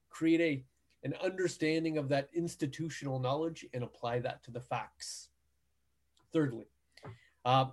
[0.10, 0.66] Create a
[1.04, 5.30] an understanding of that institutional knowledge and apply that to the facts.
[6.32, 6.68] Thirdly
[7.46, 7.66] uh,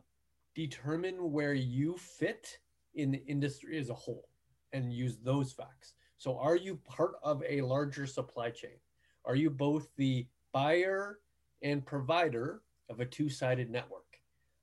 [0.54, 2.58] determine where you fit
[2.94, 4.27] in the industry as a whole
[4.72, 8.78] and use those facts so are you part of a larger supply chain
[9.24, 11.18] are you both the buyer
[11.62, 14.08] and provider of a two-sided network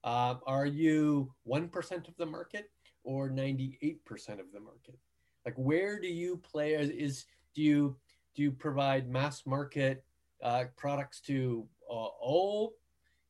[0.06, 2.70] uh, are you 1% of the market
[3.04, 4.00] or 98%
[4.40, 5.00] of the market?
[5.46, 6.74] Like, where do you play?
[6.74, 7.96] Is do you
[8.36, 10.04] do you provide mass market
[10.44, 12.76] uh, products to uh, all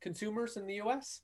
[0.02, 1.22] consumers in the U.S.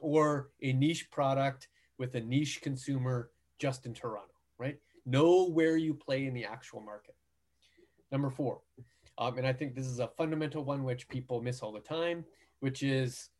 [0.00, 1.68] or a niche product
[1.98, 4.31] with a niche consumer just in Toronto?
[4.58, 4.78] Right?
[5.04, 7.14] Know where you play in the actual market.
[8.10, 8.60] Number four,
[9.18, 12.24] um, and I think this is a fundamental one which people miss all the time,
[12.60, 13.30] which is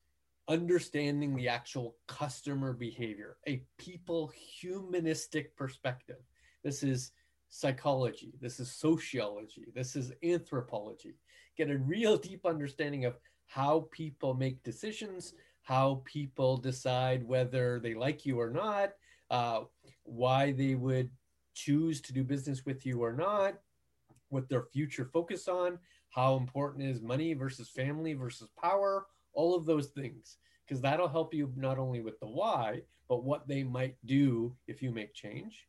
[0.49, 6.19] understanding the actual customer behavior, a people humanistic perspective.
[6.65, 7.13] This is
[7.49, 11.15] psychology, this is sociology, this is anthropology.
[11.57, 17.95] Get a real deep understanding of how people make decisions, how people decide whether they
[17.95, 18.93] like you or not,
[19.33, 19.63] uh,
[20.05, 21.11] why they would
[21.55, 23.55] choose to do business with you or not,
[24.29, 25.79] what their future focus on,
[26.11, 30.37] how important is money versus family versus power, all of those things.
[30.65, 34.81] Because that'll help you not only with the why but what they might do if
[34.83, 35.67] you make change.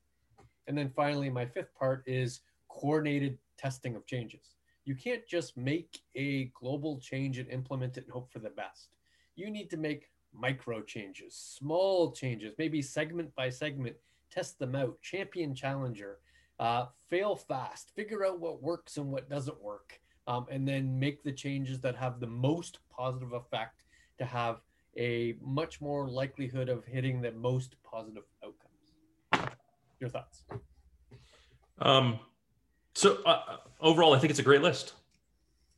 [0.67, 4.55] And then finally my fifth part is coordinated testing of changes.
[4.85, 8.89] You can't just make a global change and implement it and hope for the best.
[9.35, 13.95] You need to make micro changes small changes maybe segment by segment
[14.31, 16.19] test them out champion challenger
[16.59, 21.23] uh, fail fast figure out what works and what doesn't work um, and then make
[21.23, 23.83] the changes that have the most positive effect
[24.17, 24.61] to have
[24.97, 29.49] a much more likelihood of hitting the most positive outcomes.
[29.99, 30.43] Your thoughts?
[31.79, 32.19] Um,
[32.93, 34.93] so uh, overall, I think it's a great list.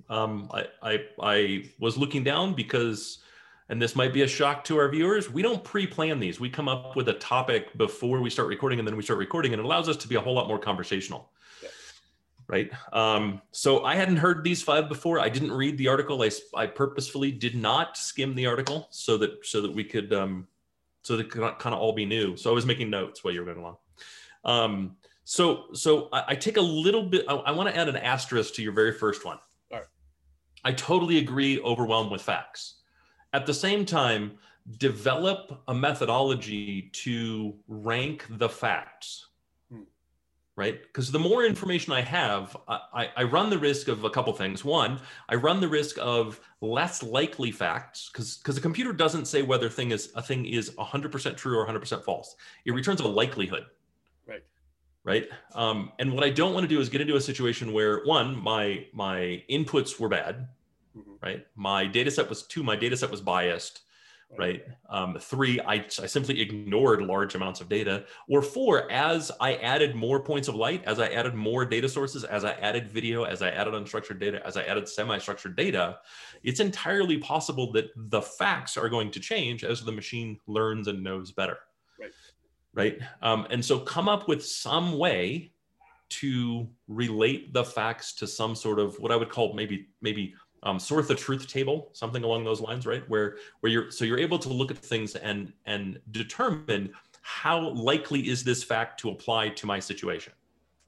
[0.10, 3.20] Um, I, I, I was looking down because,
[3.70, 6.40] and this might be a shock to our viewers, we don't pre-plan these.
[6.40, 9.54] We come up with a topic before we start recording, and then we start recording,
[9.54, 11.30] and it allows us to be a whole lot more conversational
[12.48, 12.70] right?
[12.94, 15.20] Um, so I hadn't heard these five before.
[15.20, 16.22] I didn't read the article.
[16.22, 20.48] I, I purposefully did not skim the article so that so that we could um,
[21.02, 22.38] so that could kind of all be new.
[22.38, 23.78] So I was making notes while you were going along.
[24.44, 27.26] Um, so so I, I, take a little bit.
[27.28, 29.40] I, I want to add an asterisk to your very first one.
[29.72, 29.88] All right.
[30.64, 31.60] I totally agree.
[31.62, 32.76] Overwhelmed with facts.
[33.36, 34.38] At the same time,
[34.78, 39.28] develop a methodology to rank the facts
[40.56, 40.82] right?
[40.84, 44.64] Because the more information I have, I, I, run the risk of a couple things.
[44.64, 49.42] One, I run the risk of less likely facts because because the computer doesn't say
[49.42, 52.36] whether thing is a thing is 100% true or 100% false.
[52.64, 53.66] It returns a likelihood.
[54.26, 54.44] Right.
[55.04, 55.28] Right.
[55.54, 58.42] Um, and what I don't want to do is get into a situation where one,
[58.42, 60.48] my my inputs were bad.
[60.96, 61.14] Mm-hmm.
[61.22, 61.46] Right.
[61.56, 63.82] My data set was two, my data set was biased
[64.38, 64.64] right?
[64.90, 68.06] Um, three, I, I simply ignored large amounts of data.
[68.28, 72.24] Or four, as I added more points of light, as I added more data sources,
[72.24, 76.00] as I added video, as I added unstructured data, as I added semi-structured data,
[76.44, 81.04] it's entirely possible that the facts are going to change as the machine learns and
[81.04, 81.58] knows better.
[82.00, 82.12] Right.
[82.74, 83.00] Right.
[83.22, 85.52] Um, and so come up with some way
[86.08, 90.80] to relate the facts to some sort of what I would call maybe maybe um,
[90.80, 93.08] sort of the truth table, something along those lines, right?
[93.08, 98.28] Where where you're so you're able to look at things and and determine how likely
[98.28, 100.34] is this fact to apply to my situation.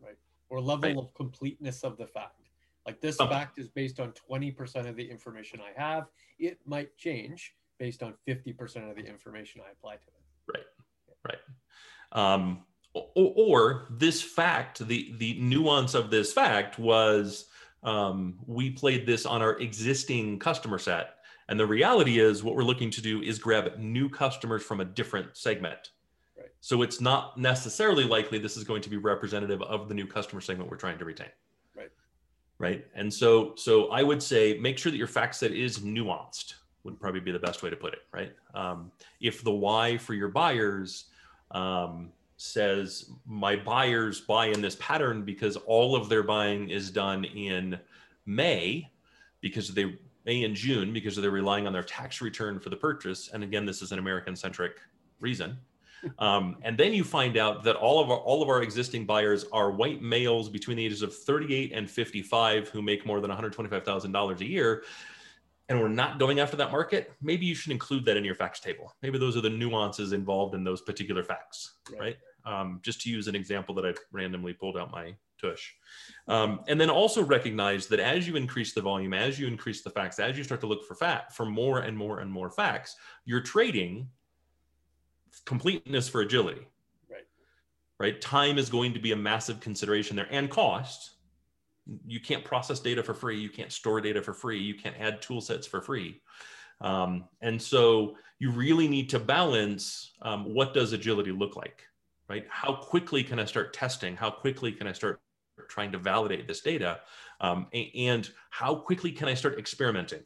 [0.03, 0.17] Right.
[0.49, 0.97] or level Right.
[0.97, 2.33] of completeness of the fact.
[2.85, 6.07] Like this Um, fact is based on 20% of the information I have.
[6.39, 10.57] It might change based on 50% of the information I apply to it.
[10.57, 10.65] Right.
[11.25, 11.39] Right.
[12.13, 17.49] Um, or, or this fact, the the nuance of this fact was
[17.87, 21.15] um, we played this on our existing customer set,
[21.47, 24.85] and the reality is what we're looking to do is grab new customers from a
[24.85, 25.91] different segment.
[26.37, 26.49] Right.
[26.59, 30.41] So it's not necessarily likely this is going to be representative of the new customer
[30.41, 31.29] segment we're trying to retain.
[31.77, 31.89] Right.
[32.59, 32.85] Right.
[32.93, 36.99] And so so I would say make sure that your fact set is nuanced would
[36.99, 38.01] probably be the best way to put it.
[38.11, 38.33] Right.
[38.53, 41.05] Um, if the why for your buyers
[41.51, 47.25] um, says my buyers buy in this pattern because all of their buying is done
[47.25, 47.77] in
[48.25, 48.89] May
[49.41, 53.29] because they May and June because they're relying on their tax return for the purchase.
[53.33, 54.79] And again, this is an American centric
[55.19, 55.57] reason.
[56.19, 59.45] Um, and then you find out that all of our all of our existing buyers
[59.51, 64.39] are white males between the ages of 38 and 55 who make more than $125,000
[64.39, 64.83] a year
[65.69, 68.59] and we're not going after that market, maybe you should include that in your facts
[68.59, 68.93] table.
[69.01, 71.99] Maybe those are the nuances involved in those particular facts, Right.
[71.99, 72.17] right?
[72.47, 75.73] Um, just to use an example that I randomly pulled out my tush.
[76.29, 79.89] Um, and then also recognize that as you increase the volume, as you increase the
[79.89, 82.95] facts, as you start to look for fat for more and more and more facts,
[83.25, 84.07] you're trading
[85.45, 86.65] completeness for agility.
[87.09, 87.27] Right.
[87.99, 88.21] Right.
[88.21, 91.17] Time is going to be a massive consideration there and cost
[92.05, 95.21] you can't process data for free you can't store data for free you can't add
[95.21, 96.21] tool sets for free
[96.81, 101.83] um, and so you really need to balance um, what does agility look like
[102.29, 102.45] right?
[102.49, 104.15] How quickly can i start testing?
[104.15, 105.21] How quickly can i start
[105.69, 106.99] trying to validate this data?
[107.41, 110.21] Um, and how quickly can i start experimenting?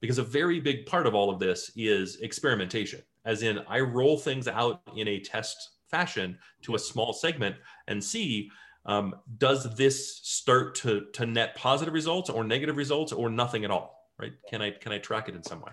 [0.00, 4.18] Because a very big part of all of this is experimentation as in i roll
[4.18, 7.56] things out in a test fashion to a small segment
[7.88, 8.50] and see
[8.86, 13.70] um, does this start to to net positive results or negative results or nothing at
[13.70, 14.32] all right?
[14.48, 15.72] Can i can i track it in some way?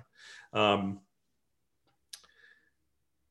[0.54, 1.00] Um,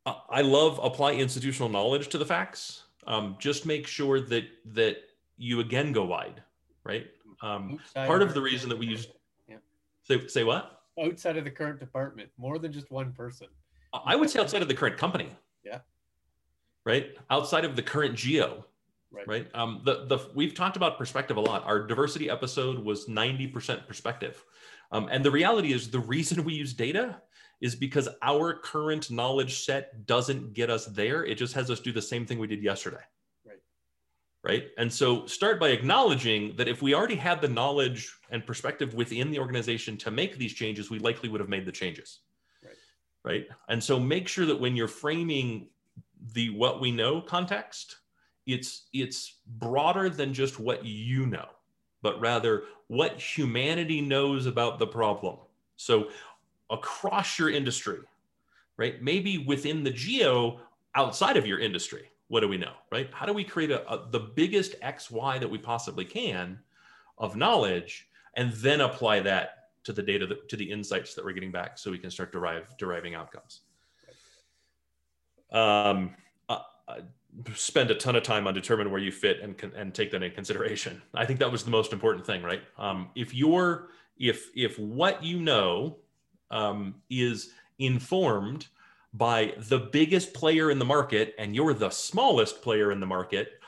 [0.06, 2.84] I- love apply institutional knowledge to the facts.
[3.06, 4.96] Um, just make sure that that
[5.36, 6.42] you again go wide
[6.84, 7.06] right?
[7.42, 9.06] Um, part of the reason that we use-
[9.48, 9.60] department.
[10.02, 10.82] say, say what?
[11.02, 13.48] Outside of the current department, more than just one person.
[13.92, 15.30] i would say outside of the current company.
[15.64, 15.80] Yeah.
[16.84, 17.16] right?
[17.30, 18.64] Outside of the current geo.
[19.12, 19.26] Right.
[19.26, 19.48] right?
[19.54, 21.64] Um, the, the we've talked about perspective a lot.
[21.64, 24.44] Our diversity episode was 90% perspective.
[24.92, 27.20] Um, and the reality is the reason we use data
[27.61, 31.25] is because our current knowledge set doesn't get us there.
[31.25, 33.03] It just has us do the same thing we did yesterday.
[33.46, 33.59] Right.
[34.42, 34.68] right?
[34.79, 39.31] And so start by acknowledging that if we already had the knowledge and perspective within
[39.31, 42.20] the organization to make these changes we likely would have made the changes.
[42.64, 42.75] Right.
[43.25, 43.46] right?
[43.68, 45.68] And so make sure that when you're framing
[46.35, 47.96] the what we know context
[48.46, 51.46] it's it's broader than just what you know
[52.03, 55.37] but rather what humanity knows about the problem.
[55.77, 56.09] So
[56.70, 57.98] across your industry
[58.76, 60.61] right maybe within the geo
[60.94, 64.09] outside of your industry what do we know right how do we create a, a,
[64.11, 66.59] the biggest x y that we possibly can
[67.18, 71.33] of knowledge and then apply that to the data that, to the insights that we're
[71.33, 73.61] getting back so we can start derive deriving outcomes
[75.52, 76.14] um,
[77.54, 80.33] spend a ton of time on determine where you fit and and take that in
[80.33, 81.00] consideration.
[81.14, 82.62] I think that was the most important thing, right?
[82.78, 85.96] Um, if you're if if what you know
[86.50, 88.68] um, is informed
[89.14, 93.60] by the biggest player in the market and you're the smallest player in the market,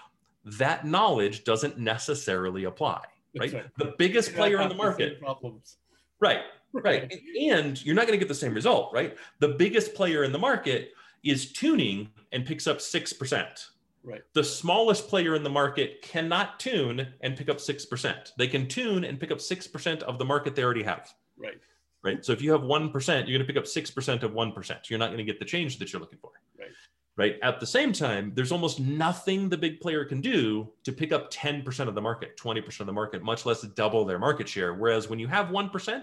[0.44, 3.02] that knowledge doesn't necessarily apply,
[3.38, 3.52] right?
[3.52, 5.76] That's The biggest player in the market, Problems.
[6.20, 6.40] right?
[6.72, 7.12] Right.
[7.50, 9.16] And you're not going to get the same result, right?
[9.40, 10.92] The biggest player in the market
[11.22, 13.66] is tuning and picks up 6%.
[14.04, 14.22] Right.
[14.32, 18.32] The smallest player in the market cannot tune and pick up 6%.
[18.36, 21.60] They can tune and pick up 6% of the market they already have, Right.
[22.02, 22.24] Right?
[22.24, 24.90] So if you have 1%, you're going to pick up 6% of 1%.
[24.90, 26.30] You're not going to get the change that you're looking for.
[26.58, 26.68] Right.
[27.14, 27.36] Right.
[27.42, 31.30] At the same time, there's almost nothing the big player can do to pick up
[31.30, 34.72] 10% of the market, 20% of the market, much less double their market share.
[34.72, 36.02] Whereas when you have 1%,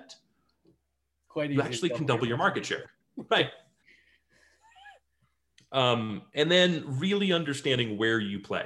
[1.30, 2.90] Quite you actually can double your market share
[3.30, 3.52] right
[5.72, 8.66] um, and then really understanding where you play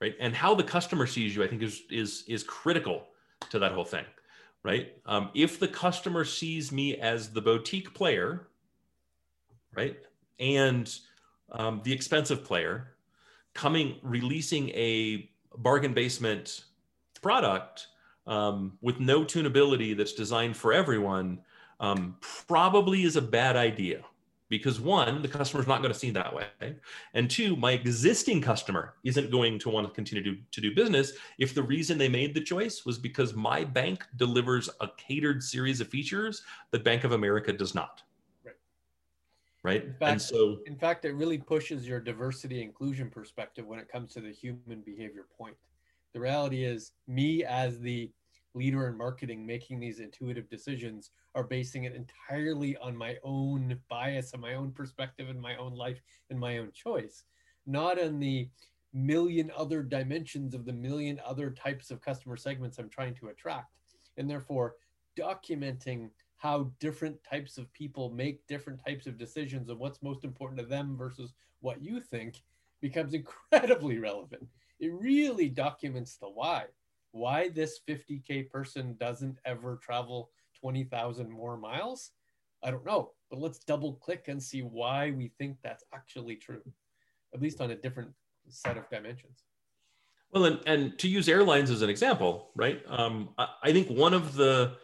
[0.00, 3.08] right and how the customer sees you i think is is is critical
[3.50, 4.04] to that whole thing
[4.64, 4.92] right?
[5.06, 8.48] Um, if the customer sees me as the boutique player
[9.76, 9.96] right
[10.40, 10.92] and
[11.52, 12.94] um, the expensive player
[13.52, 16.64] coming releasing a bargain basement
[17.22, 17.88] product
[18.26, 21.40] um, with no tunability that's designed for everyone
[21.80, 24.02] um, probably is a bad idea
[24.58, 26.76] because one, the customer's not going to see that way.
[27.14, 31.12] And two, my existing customer isn't going to want to continue to, to do business
[31.38, 35.80] if the reason they made the choice was because my bank delivers a catered series
[35.80, 38.02] of features that Bank of America does not.
[38.44, 38.54] Right.
[39.64, 39.84] Right.
[39.84, 43.88] In fact, and so, in fact, it really pushes your diversity inclusion perspective when it
[43.88, 45.56] comes to the human behavior point.
[46.12, 48.08] The reality is, me as the
[48.54, 54.32] leader in marketing making these intuitive decisions are basing it entirely on my own bias
[54.32, 56.00] and my own perspective and my own life
[56.30, 57.24] and my own choice
[57.66, 58.48] not on the
[58.92, 63.74] million other dimensions of the million other types of customer segments i'm trying to attract
[64.16, 64.76] and therefore
[65.18, 66.10] documenting
[66.44, 70.66] how different types of people make different types of decisions of what's most important to
[70.66, 72.42] them versus what you think
[72.82, 74.46] becomes incredibly relevant.
[74.78, 76.64] It really documents the why
[77.14, 82.10] why this 50k person doesn't ever travel 20,000 more miles?
[82.62, 86.62] I don't know but let's double click and see why we think that's actually true
[87.34, 88.10] at least on a different
[88.48, 89.42] set of dimensions.
[90.30, 92.82] Well and, and to use airlines as an example right?
[92.86, 94.76] Um, I, I think one of the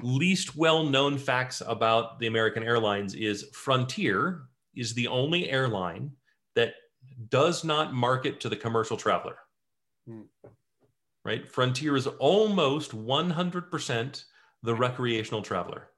[0.00, 4.44] least well known facts about the american airlines is frontier
[4.74, 6.10] is the only airline
[6.54, 6.72] that
[7.28, 9.36] does not market to the commercial traveler.
[10.08, 10.22] Hmm.
[11.24, 11.50] Right?
[11.50, 14.24] Frontier is almost 100%
[14.62, 15.88] the recreational traveler.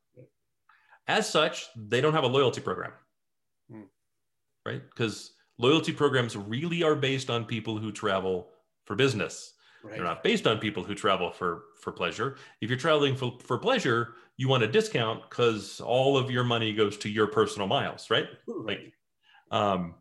[1.08, 2.92] As such, they don't have a loyalty program,
[3.70, 3.82] Hmm.
[4.64, 4.82] right?
[4.88, 8.52] Because loyalty programs really are based on people who travel
[8.86, 9.54] for business.
[9.82, 12.36] right They're not based on people who travel for for pleasure.
[12.60, 16.72] If you're traveling for, for pleasure, you want a discount because all of your money
[16.72, 18.28] goes to your personal miles, right?
[18.46, 18.92] right
[19.50, 19.96] Um,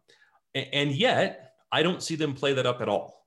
[0.56, 3.21] a- and yet, I don't see them play that up at all.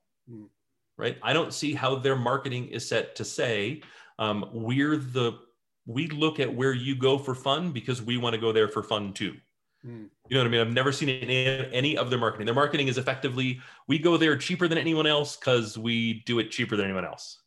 [0.97, 1.17] Right?
[1.21, 3.81] I don't see how their marketing is set to say
[4.17, 5.39] um, we're the
[5.85, 8.81] we look at where you go for fun because we want to go there for
[8.81, 9.35] fun too.
[9.83, 10.05] Hmm.
[10.29, 10.61] You know what I mean?
[10.61, 12.45] I've never seen any, any of their marketing.
[12.45, 16.49] Their marketing is effectively we go there cheaper than anyone else because we do it
[16.49, 17.39] cheaper than anyone else.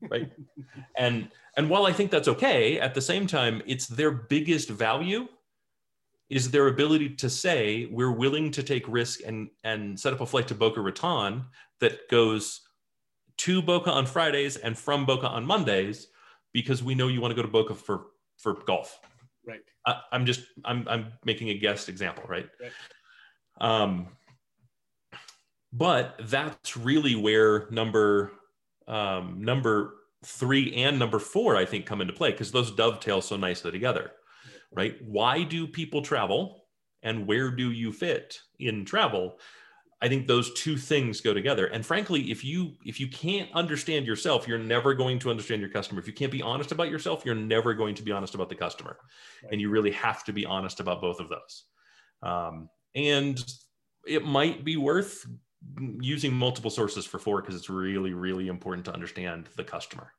[0.00, 0.30] Right.
[0.96, 5.26] and and while I think that's okay, at the same time, it's their biggest value
[6.30, 10.26] is their ability to say we're willing to take risk and and set up a
[10.26, 11.44] flight to Boca Raton
[11.80, 12.62] that goes
[13.38, 16.08] to Boca on Fridays and from Boca on Mondays
[16.52, 18.06] because we know you want to go to Boca for
[18.36, 19.00] for golf.
[19.46, 22.48] right I, I'm just I'm I'm making a guest example, right?
[22.60, 22.72] Right.
[23.60, 24.08] Um,
[25.72, 28.32] but that's really where number
[28.86, 33.36] um, number three and number four I think come into play because those dovetail so
[33.36, 34.12] nicely together,
[34.72, 34.96] right?
[35.02, 36.64] Why do people travel,
[37.02, 39.38] and where do you fit in travel?
[40.00, 41.66] I think those two things go together.
[41.66, 45.70] And frankly, if you if you can't understand yourself, you're never going to understand your
[45.70, 46.00] customer.
[46.00, 48.54] If you can't be honest about yourself, you're never going to be honest about the
[48.54, 48.96] customer.
[49.50, 51.64] And you really have to be honest about both of those.
[52.22, 53.44] Um, and
[54.06, 55.26] it might be worth
[56.00, 60.12] using multiple sources for four because it's really, really important to understand the customer.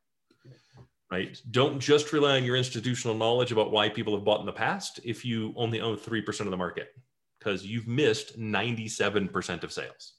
[1.10, 1.40] Right?
[1.50, 5.00] Don't just rely on your institutional knowledge about why people have bought in the past
[5.04, 6.94] if you only own 3% of the market
[7.38, 10.14] because you've missed 97% of sales.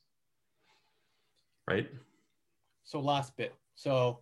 [1.68, 1.90] Right?
[2.84, 4.20] so last bit so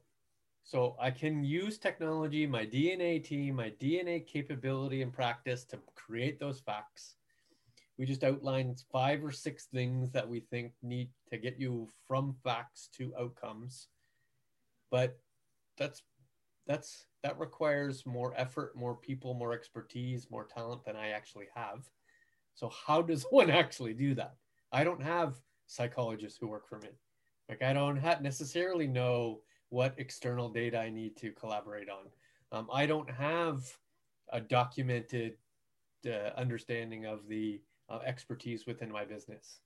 [0.63, 6.39] so i can use technology my dna team my dna capability and practice to create
[6.39, 7.15] those facts
[7.97, 12.35] we just outlined five or six things that we think need to get you from
[12.43, 13.87] facts to outcomes
[14.91, 15.17] but
[15.77, 16.03] that's
[16.69, 21.89] that's that requires more effort more people more expertise more talent than i actually have
[22.55, 24.35] so how does one actually do that
[24.71, 26.89] i don't have psychologists who work for me
[27.49, 32.05] like I don't necessarily know what external data I need to collaborate on.
[32.51, 33.63] Um, I don't have
[34.31, 35.33] a documented
[36.07, 37.59] uh, understanding of the
[37.89, 39.59] uh, expertise within my business.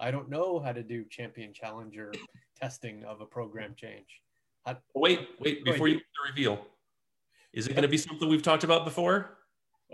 [0.00, 2.12] I don't know how to do champion challenger
[2.60, 4.20] testing of a program change.
[4.68, 6.66] How- oh, Wait, wait, Go before you reveal,
[7.54, 9.38] is it going to be something we've talked about before?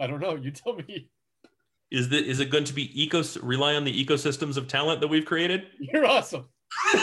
[0.01, 0.35] I don't know.
[0.35, 1.09] You tell me.
[1.93, 5.07] Is, the, is it going to be ecos rely on the ecosystems of talent that
[5.07, 5.67] we've created?
[5.79, 6.49] You're awesome.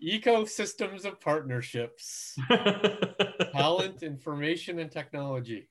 [0.00, 2.38] Ecosystems of partnerships,
[3.52, 5.68] talent, information, and technology.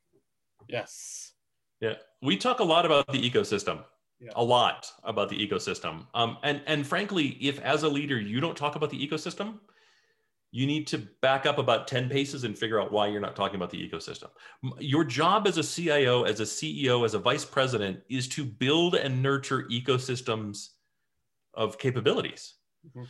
[0.68, 1.32] Yes.
[1.80, 3.86] yeah, we talk a lot about the ecosystem.
[4.20, 4.32] Yeah.
[4.36, 6.08] A lot about the ecosystem.
[6.14, 9.60] Um, and and frankly, if as a leader you don't talk about the ecosystem,
[10.52, 13.58] you need to back up about 10 paces and figure out why you're not talking
[13.58, 14.30] about the ecosystem.
[14.80, 18.96] Your job as a CIO, as a CEO, as a vice president is to build
[18.96, 20.70] and nurture ecosystems
[21.54, 22.56] of capabilities.
[22.96, 23.08] Mhm.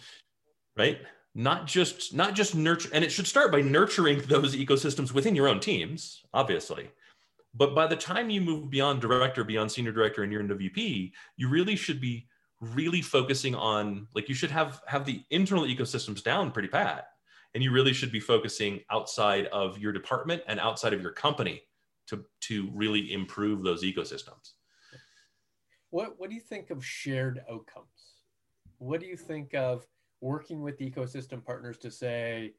[0.76, 1.02] Right?
[1.36, 5.48] Not just not just nurture and it should start by nurturing those ecosystems within your
[5.48, 6.90] own teams, obviously.
[7.58, 11.14] But by the time you move beyond director, beyond senior director, and you're into VP,
[11.38, 12.28] you really should be
[12.62, 17.08] really focusing on like you should have have the internal ecosystems down pretty pat,
[17.56, 21.64] and you really should be focusing outside of your department and outside of your company
[22.08, 24.54] to to really improve those ecosystems.
[25.90, 27.88] What what do you think of shared outcomes?
[28.78, 29.88] What do you think of
[30.22, 32.54] working with ecosystem partners to say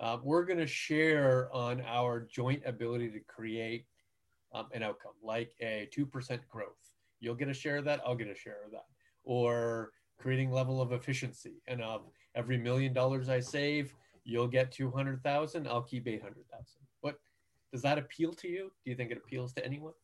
[0.00, 3.86] uh, we're going to share on our joint ability to create
[4.52, 6.68] um, an outcome like a 2% growth.
[7.20, 8.86] You'll get a share of that, I'll get a share of that.
[9.24, 12.02] Or creating level of efficiency and of
[12.34, 13.94] every million dollars I save,
[14.24, 16.64] you'll get 200,000, I'll keep 800,000.
[17.00, 17.18] What
[17.72, 18.70] does that appeal to you?
[18.84, 19.94] Do you think it appeals to anyone?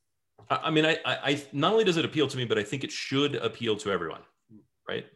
[0.51, 2.91] I mean, I, I, not only does it appeal to me, but I think it
[2.91, 4.21] should appeal to everyone,
[4.51, 4.59] hmm.
[4.89, 5.07] right?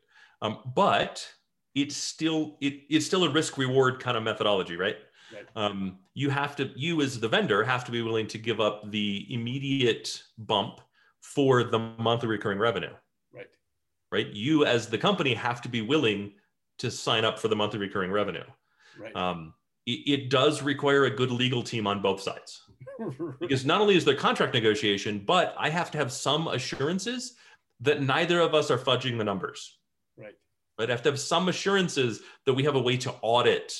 [0.40, 1.26] Um, but
[1.74, 4.96] it's still it, it's still a risk reward kind of methodology, right?
[5.56, 8.90] Um, you have to, you as the vendor have to be willing to give up
[8.90, 10.80] the immediate bump
[11.20, 12.92] for the monthly recurring revenue.
[13.32, 13.46] Right.
[14.10, 14.28] Right.
[14.28, 16.32] You as the company have to be willing
[16.78, 18.44] to sign up for the monthly recurring revenue.
[18.98, 19.14] Right.
[19.14, 19.54] Um,
[19.86, 22.62] it, it does require a good legal team on both sides
[23.40, 27.34] because not only is there contract negotiation, but I have to have some assurances
[27.80, 29.78] that neither of us are fudging the numbers.
[30.16, 30.34] Right.
[30.78, 30.88] Right.
[30.88, 33.74] I have to have some assurances that we have a way to audit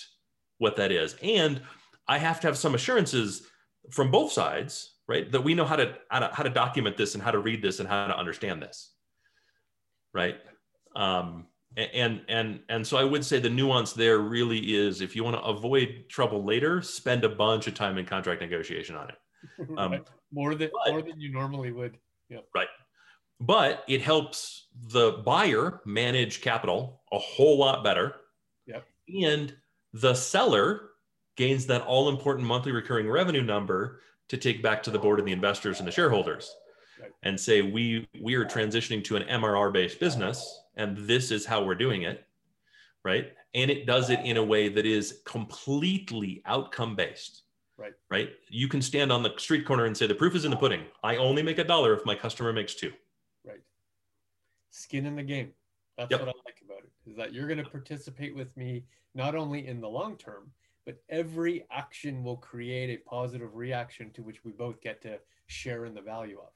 [0.58, 1.16] what that is.
[1.22, 1.62] And
[2.06, 3.46] I have to have some assurances
[3.90, 5.30] from both sides, right?
[5.30, 7.62] That we know how to, how to, how to document this and how to read
[7.62, 8.92] this and how to understand this.
[10.12, 10.36] Right.
[10.96, 11.46] Um,
[11.76, 15.36] and and and so i would say the nuance there really is if you want
[15.36, 19.16] to avoid trouble later spend a bunch of time in contract negotiation on it
[19.78, 20.08] um, right.
[20.32, 21.96] more than but, more than you normally would
[22.28, 22.68] yeah right
[23.40, 28.16] but it helps the buyer manage capital a whole lot better
[28.66, 28.84] yep.
[29.24, 29.54] and
[29.92, 30.90] the seller
[31.36, 35.28] gains that all important monthly recurring revenue number to take back to the board and
[35.28, 36.54] the investors and the shareholders
[37.22, 41.62] and say we we are transitioning to an mrr based business and this is how
[41.62, 42.28] we're doing it
[43.04, 43.32] right?
[43.54, 47.42] And it does it in a way that is completely outcome based
[47.76, 47.94] right.
[48.10, 48.30] right?
[48.50, 50.82] You can stand on the street corner and say the proof is in the pudding.
[51.02, 52.92] I only make a dollar if my customer makes two.
[53.46, 53.60] Right.
[54.70, 55.52] Skin in the game.
[55.96, 56.20] That's yep.
[56.20, 56.57] what i like
[57.08, 58.84] is that you're going to participate with me
[59.14, 60.50] not only in the long term,
[60.86, 65.84] but every action will create a positive reaction to which we both get to share
[65.84, 66.52] in the value of.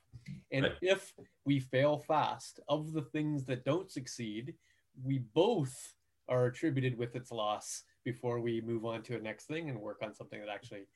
[0.50, 0.72] And right.
[0.80, 1.12] if
[1.44, 4.54] we fail fast, of the things that don't succeed,
[5.02, 5.94] we both
[6.28, 9.98] are attributed with its loss before we move on to a next thing and work
[10.02, 10.86] on something that actually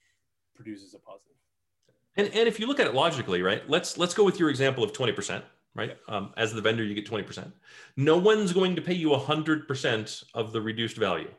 [0.54, 1.36] produces a positive.
[2.16, 3.68] And, and if you look at it logically, right?
[3.68, 5.42] Let's let's go with your example of 20%,
[5.76, 5.96] right?
[6.08, 7.52] Um, as the vendor, you get 20%.
[7.96, 11.30] No one's going to pay you 100% of the reduced value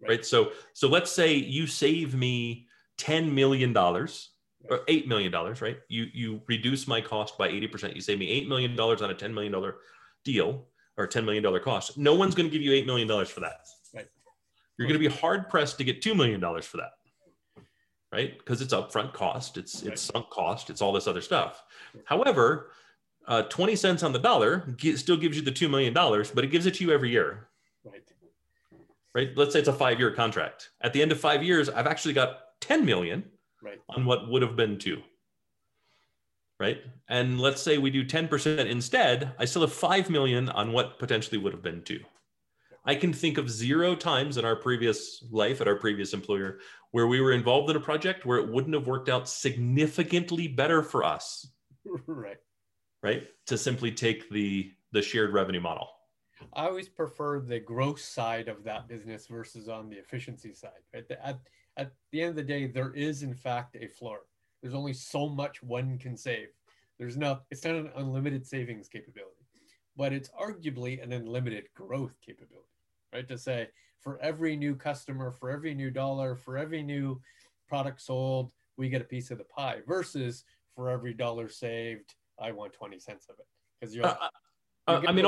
[0.00, 0.08] right.
[0.08, 0.26] right?
[0.26, 2.66] So so let's say you save me
[2.98, 4.30] ten million dollars
[4.68, 5.78] or eight million dollars, right?
[5.88, 7.94] You you reduce my cost by eighty percent.
[7.94, 9.76] You save me eight million dollars on a ten million dollar
[10.24, 10.66] deal
[10.96, 11.98] or ten million dollar cost.
[11.98, 13.66] No one's going to give you eight million dollars for that.
[13.94, 14.08] Right.
[14.78, 16.92] You're going to be hard pressed to get two million dollars for that,
[18.12, 18.36] right?
[18.38, 19.92] Because it's upfront cost, it's right.
[19.92, 21.62] it's sunk cost, it's all this other stuff.
[22.04, 22.70] However,
[23.26, 26.66] uh, 20 cents on the dollar still gives you the $2 million, but it gives
[26.66, 27.48] it to you every year.
[27.84, 28.02] Right
[29.16, 29.30] right?
[29.34, 30.70] Let's say it's a five year contract.
[30.82, 33.24] At the end of five years, I've actually got 10 million
[33.62, 33.80] right.
[33.88, 35.02] on what would have been two.
[36.60, 36.82] Right.
[37.08, 41.38] And let's say we do 10% instead, I still have 5 million on what potentially
[41.38, 42.00] would have been two.
[42.84, 46.60] I can think of zero times in our previous life at our previous employer
[46.92, 50.82] where we were involved in a project where it wouldn't have worked out significantly better
[50.82, 51.46] for us.
[52.06, 52.36] right.
[53.02, 53.28] Right.
[53.46, 55.88] To simply take the the shared revenue model.
[56.52, 60.70] I always prefer the growth side of that business versus on the efficiency side.
[60.94, 61.04] Right?
[61.22, 61.40] At,
[61.76, 64.20] at the end of the day, there is in fact a floor.
[64.62, 66.48] There's only so much one can save.
[66.98, 69.44] There's no, it's not an unlimited savings capability,
[69.96, 72.66] but it's arguably an unlimited growth capability,
[73.12, 73.28] right?
[73.28, 73.68] To say
[74.00, 77.20] for every new customer, for every new dollar, for every new
[77.68, 80.44] product sold, we get a piece of the pie versus
[80.74, 83.46] for every dollar saved, I want 20 cents of it.
[83.80, 84.16] Because you're, uh,
[84.86, 85.24] uh, I mean,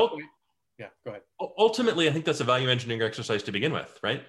[0.78, 1.22] yeah, go ahead.
[1.58, 4.22] Ultimately, I think that's a value engineering exercise to begin with, right?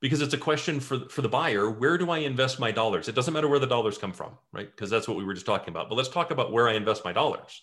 [0.00, 3.08] Because it's a question for for the buyer: where do I invest my dollars?
[3.08, 4.68] It doesn't matter where the dollars come from, right?
[4.70, 5.88] Because that's what we were just talking about.
[5.88, 7.62] But let's talk about where I invest my dollars.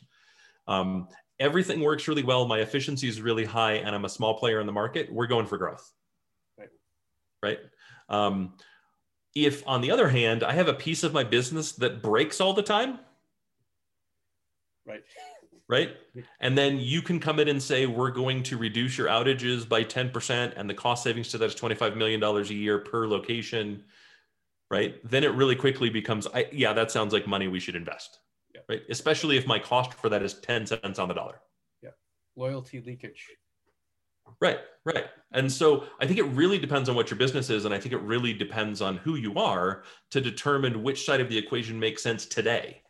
[0.68, 1.10] Um,
[1.40, 2.48] everything works really well.
[2.48, 5.12] My efficiency is really high, and I'm a small player in the market.
[5.12, 5.92] We're going for growth,
[6.58, 6.70] right?
[7.44, 7.60] Right.
[8.08, 8.54] Um,
[9.36, 12.54] if, on the other hand, I have a piece of my business that breaks all
[12.54, 13.00] the time,
[14.86, 15.04] right?
[15.68, 15.90] right?
[16.40, 19.84] And then you can come in and say, we're going to reduce your outages by
[19.84, 23.84] 10%, and the cost savings to that is $25 million a year per location,
[24.70, 24.96] right?
[25.10, 28.20] Then it really quickly becomes, I, yeah, that sounds like money we should invest.
[28.70, 28.82] right?
[28.90, 31.40] Especially if my cost for that is 10 cents on the dollar.
[31.82, 31.92] Yeah.
[32.36, 33.28] Loyalty leakage.
[34.40, 35.06] Right, right.
[35.34, 37.66] And so I think it really depends on what your business is.
[37.66, 41.30] And I think it really depends on who you are to determine which side of
[41.30, 42.82] the equation makes sense today.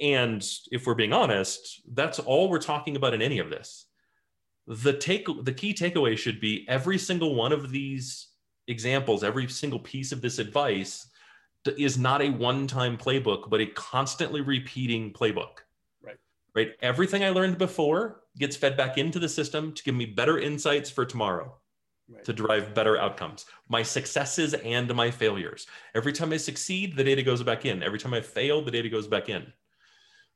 [0.00, 3.86] And if we're being honest, that's all we're talking about in any of this.
[4.66, 8.28] The take the key takeaway should be every single one of these
[8.66, 11.08] examples, every single piece of this advice
[11.76, 15.60] is not a one-time playbook, but a constantly repeating playbook.
[16.02, 16.16] Right.
[16.54, 16.72] Right.
[16.80, 20.90] Everything I learned before gets fed back into the system to give me better insights
[20.90, 21.58] for tomorrow.
[22.10, 22.24] Right.
[22.24, 25.66] To drive better outcomes, my successes and my failures.
[25.94, 27.82] Every time I succeed, the data goes back in.
[27.82, 29.52] Every time I fail, the data goes back in.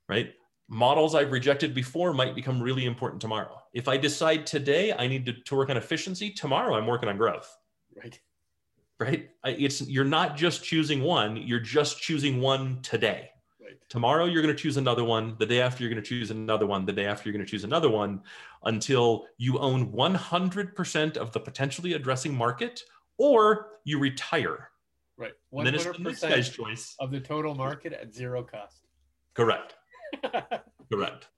[0.08, 0.32] Right?
[0.68, 3.58] Models I've rejected before might become really important tomorrow.
[3.74, 7.16] If I decide today I need to, to work on efficiency, tomorrow I'm working on
[7.16, 7.54] growth.
[7.94, 8.18] Right.
[8.98, 9.30] Right.
[9.44, 13.30] It's you're not just choosing one, you're just choosing one today.
[13.88, 15.36] Tomorrow, you're going to choose another one.
[15.38, 16.86] The day after, you're going to choose another one.
[16.86, 18.22] The day after, you're going to choose another one
[18.64, 22.82] until you own 100% of the potentially addressing market
[23.18, 24.70] or you retire.
[25.18, 25.32] Right.
[25.52, 26.94] 100% and then it's the next guy's choice.
[27.00, 28.86] Of the total market at zero cost.
[29.34, 29.74] Correct.
[30.92, 31.28] Correct.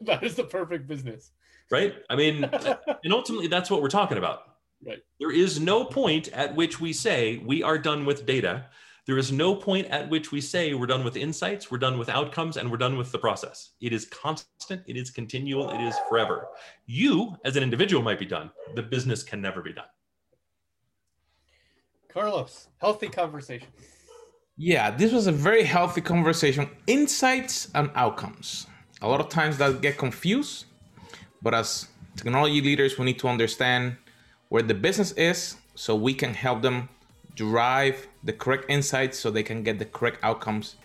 [0.00, 1.32] That is the perfect business.
[1.70, 1.94] Right.
[2.10, 2.44] I mean,
[3.04, 4.40] and ultimately, that's what we're talking about.
[4.86, 4.98] Right.
[5.18, 8.66] There is no point at which we say we are done with data
[9.06, 12.08] there is no point at which we say we're done with insights, we're done with
[12.08, 13.70] outcomes, and we're done with the process.
[13.80, 16.48] It is constant, it is continual, it is forever.
[16.86, 18.50] You, as an individual, might be done.
[18.74, 19.86] The business can never be done.
[22.08, 23.68] Carlos, healthy conversation.
[24.58, 26.70] Yeah, this was a very healthy conversation.
[26.86, 28.66] Insights and outcomes.
[29.02, 30.64] A lot of times that get confused,
[31.42, 33.96] but as technology leaders, we need to understand
[34.48, 36.88] where the business is so we can help them
[37.34, 40.76] drive the correct insights so they can get the correct outcomes.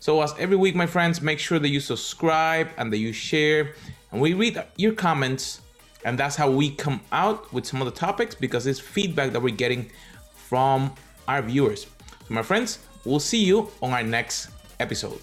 [0.00, 3.74] So, as every week, my friends, make sure that you subscribe and that you share.
[4.10, 5.60] And we read your comments,
[6.06, 9.42] and that's how we come out with some of the topics because it's feedback that
[9.42, 9.90] we're getting
[10.34, 10.94] from
[11.28, 11.84] our viewers.
[12.26, 14.48] So, my friends, we'll see you on our next
[14.80, 15.20] episode.